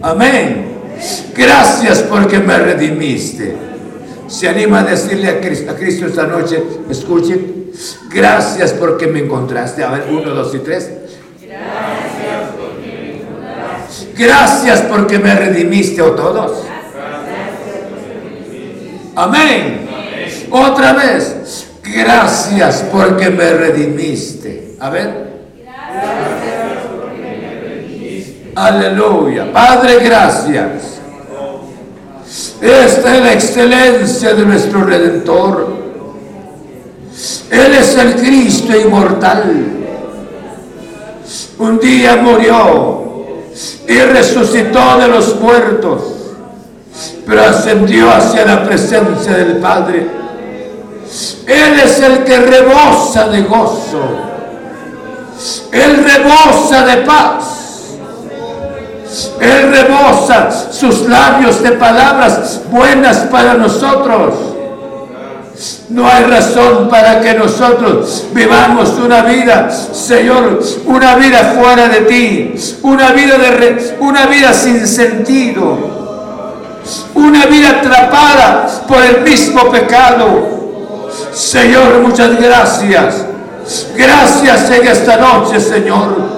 Amén. 0.00 0.74
Gracias 1.36 2.02
porque 2.02 2.38
me 2.38 2.56
redimiste. 2.56 3.73
Se 4.28 4.48
anima 4.48 4.80
a 4.80 4.84
decirle 4.84 5.28
a 5.28 5.40
Cristo, 5.40 5.70
a 6.04 6.08
esta 6.08 6.26
noche, 6.26 6.62
escuchen, 6.90 7.70
gracias 8.08 8.72
porque 8.72 9.06
me 9.06 9.20
encontraste. 9.20 9.84
A 9.84 9.90
ver, 9.90 10.06
uno, 10.10 10.30
dos 10.30 10.54
y 10.54 10.58
tres. 10.58 10.90
Gracias 11.40 12.50
porque 12.58 12.88
me 13.02 13.16
encontraste. 13.20 14.12
Gracias 14.16 14.80
porque 14.82 15.18
me 15.18 15.34
redimiste, 15.34 16.02
o 16.02 16.12
todos. 16.12 16.64
Amén. 19.14 19.88
Otra 20.50 20.92
vez. 20.94 21.66
Gracias 21.82 22.84
porque 22.90 23.30
me 23.30 23.50
redimiste. 23.52 24.76
A 24.80 24.90
ver. 24.90 25.24
Aleluya. 28.56 29.52
Padre, 29.52 29.98
gracias. 29.98 30.93
Esta 32.64 33.16
es 33.16 33.22
la 33.22 33.32
excelencia 33.32 34.34
de 34.34 34.46
nuestro 34.46 34.84
Redentor. 34.84 35.68
Él 37.50 37.74
es 37.74 37.96
el 37.96 38.14
Cristo 38.16 38.76
inmortal. 38.76 39.66
Un 41.58 41.78
día 41.78 42.16
murió 42.16 43.04
y 43.86 43.98
resucitó 43.98 44.98
de 44.98 45.08
los 45.08 45.40
muertos 45.40 46.14
pero 47.26 47.42
ascendió 47.42 48.10
hacia 48.10 48.44
la 48.44 48.64
presencia 48.64 49.32
del 49.32 49.56
Padre. 49.56 50.06
Él 51.46 51.80
es 51.82 52.00
el 52.00 52.24
que 52.24 52.38
rebosa 52.38 53.28
de 53.28 53.42
gozo. 53.42 54.02
Él 55.72 56.04
rebosa 56.04 56.84
de 56.86 56.96
paz. 57.02 57.63
Él 59.40 59.70
rebosa 59.70 60.50
sus 60.72 61.08
labios 61.08 61.62
de 61.62 61.72
palabras 61.72 62.60
buenas 62.70 63.18
para 63.30 63.54
nosotros. 63.54 64.34
No 65.88 66.08
hay 66.08 66.24
razón 66.24 66.88
para 66.88 67.20
que 67.20 67.34
nosotros 67.34 68.26
vivamos 68.32 68.90
una 68.98 69.22
vida, 69.22 69.70
Señor, 69.70 70.60
una 70.86 71.14
vida 71.14 71.54
fuera 71.56 71.88
de 71.88 72.00
ti, 72.00 72.54
una 72.82 73.12
vida 73.12 73.38
de 73.38 73.96
una 74.00 74.26
vida 74.26 74.52
sin 74.52 74.86
sentido 74.86 75.94
una 77.14 77.46
vida 77.46 77.70
atrapada 77.70 78.66
por 78.86 79.02
el 79.02 79.22
mismo 79.22 79.70
pecado. 79.70 81.08
Señor, 81.32 82.00
muchas 82.00 82.40
gracias. 82.40 83.26
Gracias 83.96 84.70
en 84.70 84.86
esta 84.86 85.16
noche, 85.16 85.60
Señor. 85.60 86.33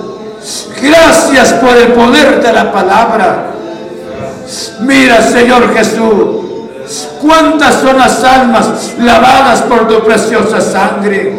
Gracias 0.80 1.52
por 1.54 1.76
el 1.76 1.92
poder 1.92 2.40
de 2.40 2.52
la 2.52 2.72
palabra. 2.72 3.52
Mira, 4.80 5.20
Señor 5.20 5.74
Jesús, 5.74 6.46
cuántas 7.20 7.80
son 7.80 7.98
las 7.98 8.22
almas 8.22 8.94
lavadas 9.00 9.62
por 9.62 9.88
tu 9.88 10.04
preciosa 10.04 10.60
sangre. 10.60 11.36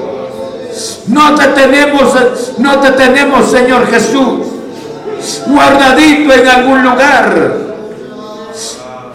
No 1.07 1.35
te 1.35 1.47
tenemos, 1.47 2.13
no 2.57 2.79
te 2.79 2.91
tenemos, 2.91 3.49
Señor 3.49 3.87
Jesús, 3.87 4.45
guardadito 5.47 6.33
en 6.33 6.47
algún 6.47 6.83
lugar 6.83 7.67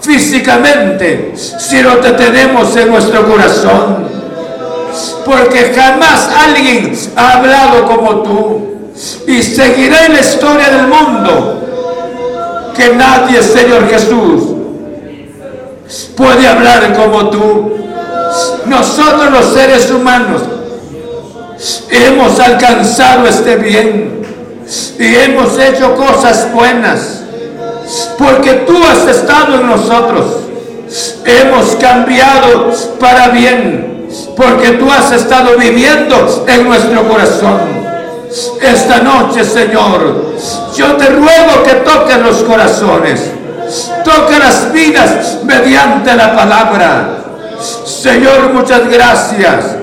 físicamente, 0.01 1.35
si 1.37 1.81
no 1.83 1.99
te 1.99 2.13
tenemos 2.13 2.75
en 2.77 2.91
nuestro 2.91 3.27
corazón. 3.29 4.11
Porque 5.25 5.73
jamás 5.75 6.29
alguien 6.47 6.99
ha 7.15 7.39
hablado 7.39 7.87
como 7.87 8.23
tú. 8.23 8.72
Y 9.27 9.43
seguirá 9.43 10.07
en 10.07 10.15
la 10.15 10.21
historia 10.21 10.69
del 10.69 10.87
mundo 10.87 11.63
que 12.77 12.95
nadie, 12.95 13.43
Señor 13.43 13.89
Jesús, 13.89 14.43
puede 16.17 16.47
hablar 16.47 16.95
como 16.95 17.31
tú. 17.31 17.73
Nosotros 18.67 19.31
los 19.31 19.53
seres 19.53 19.91
humanos 19.91 20.43
hemos 21.91 22.39
alcanzado 22.41 23.27
este 23.27 23.57
bien. 23.57 24.23
y 24.99 25.15
hemos 25.17 25.59
hecho 25.59 25.95
cosas 25.97 26.51
buenas, 26.53 27.23
porque 28.17 28.53
tú 28.67 28.77
has 28.85 29.07
estado 29.07 29.57
en 29.57 29.67
nosotros. 29.67 30.25
Hemos 31.25 31.77
cambiado 31.77 32.71
para 33.01 33.29
bien, 33.29 34.09
porque 34.37 34.73
tú 34.73 34.91
has 34.91 35.11
estado 35.13 35.57
viviendo 35.59 36.45
en 36.47 36.65
nuestro 36.65 37.09
corazón. 37.09 37.82
Esta 38.61 38.99
noche, 39.01 39.45
Señor, 39.45 40.35
yo 40.75 40.97
te 40.97 41.07
ruego 41.07 41.63
que 41.65 41.75
toques 41.75 42.19
los 42.19 42.43
corazones, 42.43 43.31
toque 44.05 44.39
las 44.39 44.73
vidas 44.73 45.39
mediante 45.45 46.15
la 46.15 46.35
palabra. 46.35 47.19
Señor, 47.85 48.53
muchas 48.55 48.89
gracias. 48.89 49.77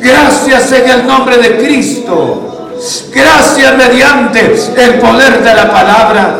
Gracias 0.00 0.72
en 0.72 0.90
el 0.90 1.06
nombre 1.06 1.38
de 1.38 1.56
Cristo. 1.56 2.70
Gracias 3.12 3.76
mediante 3.76 4.54
el 4.76 4.98
poder 4.98 5.42
de 5.42 5.54
la 5.54 5.70
palabra. 5.70 6.36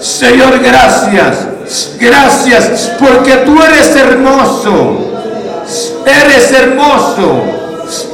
Señor, 0.00 0.58
gracias. 0.58 1.48
Gracias 2.00 2.92
porque 2.98 3.36
tú 3.44 3.62
eres 3.62 3.94
hermoso. 3.94 4.96
Eres 6.06 6.50
hermoso. 6.52 7.61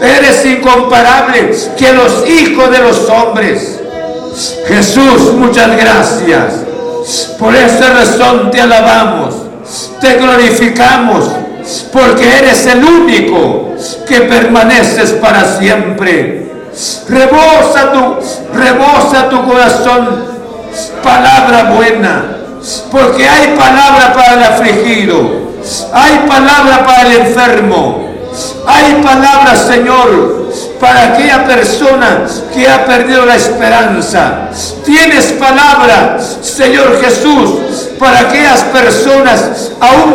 Eres 0.00 0.44
incomparable 0.44 1.50
que 1.76 1.92
los 1.92 2.28
hijos 2.28 2.70
de 2.70 2.78
los 2.78 3.08
hombres. 3.08 3.80
Jesús, 4.66 5.34
muchas 5.34 5.76
gracias. 5.76 6.68
Por 7.38 7.54
esta 7.54 7.94
razón 7.94 8.50
te 8.50 8.60
alabamos, 8.60 9.34
te 10.00 10.14
glorificamos, 10.14 11.24
porque 11.92 12.38
eres 12.38 12.66
el 12.66 12.84
único 12.84 13.74
que 14.06 14.20
permaneces 14.22 15.12
para 15.12 15.58
siempre. 15.58 16.50
Rebosa 17.08 17.92
tu, 17.92 18.16
rebosa 18.56 19.28
tu 19.30 19.44
corazón, 19.44 20.24
palabra 21.02 21.72
buena, 21.74 22.36
porque 22.90 23.28
hay 23.28 23.56
palabra 23.56 24.12
para 24.12 24.34
el 24.34 24.42
afligido, 24.42 25.30
hay 25.92 26.28
palabra 26.28 26.84
para 26.84 27.02
el 27.02 27.20
enfermo, 27.22 28.07
hay 28.66 29.02
palabra, 29.02 29.56
Señor, 29.56 30.52
para 30.80 31.14
aquella 31.14 31.46
persona 31.46 32.26
que 32.52 32.68
ha 32.68 32.84
perdido 32.84 33.24
la 33.26 33.36
esperanza. 33.36 34.50
Tienes 34.84 35.32
palabra, 35.32 36.18
Señor 36.40 37.00
Jesús, 37.02 37.88
para 37.98 38.20
aquellas 38.20 38.62
personas 38.64 39.72
aún 39.80 40.14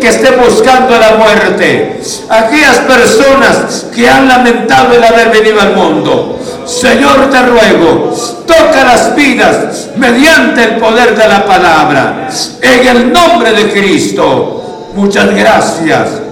que 0.00 0.08
estén 0.08 0.40
buscando 0.40 0.98
la 0.98 1.16
muerte. 1.16 2.00
Aquellas 2.28 2.78
personas 2.78 3.86
que 3.94 4.08
han 4.08 4.28
lamentado 4.28 4.94
el 4.94 5.04
haber 5.04 5.30
venido 5.30 5.60
al 5.60 5.74
mundo. 5.74 6.38
Señor, 6.66 7.30
te 7.30 7.42
ruego, 7.42 8.14
toca 8.46 8.84
las 8.84 9.14
vidas 9.14 9.88
mediante 9.96 10.64
el 10.64 10.76
poder 10.76 11.16
de 11.16 11.28
la 11.28 11.44
palabra. 11.44 12.28
En 12.60 12.86
el 12.86 13.12
nombre 13.12 13.52
de 13.52 13.72
Cristo. 13.72 14.90
Muchas 14.94 15.34
gracias. 15.34 16.23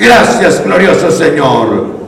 Gracias, 0.00 0.64
glorioso 0.64 1.10
Señor. 1.10 1.99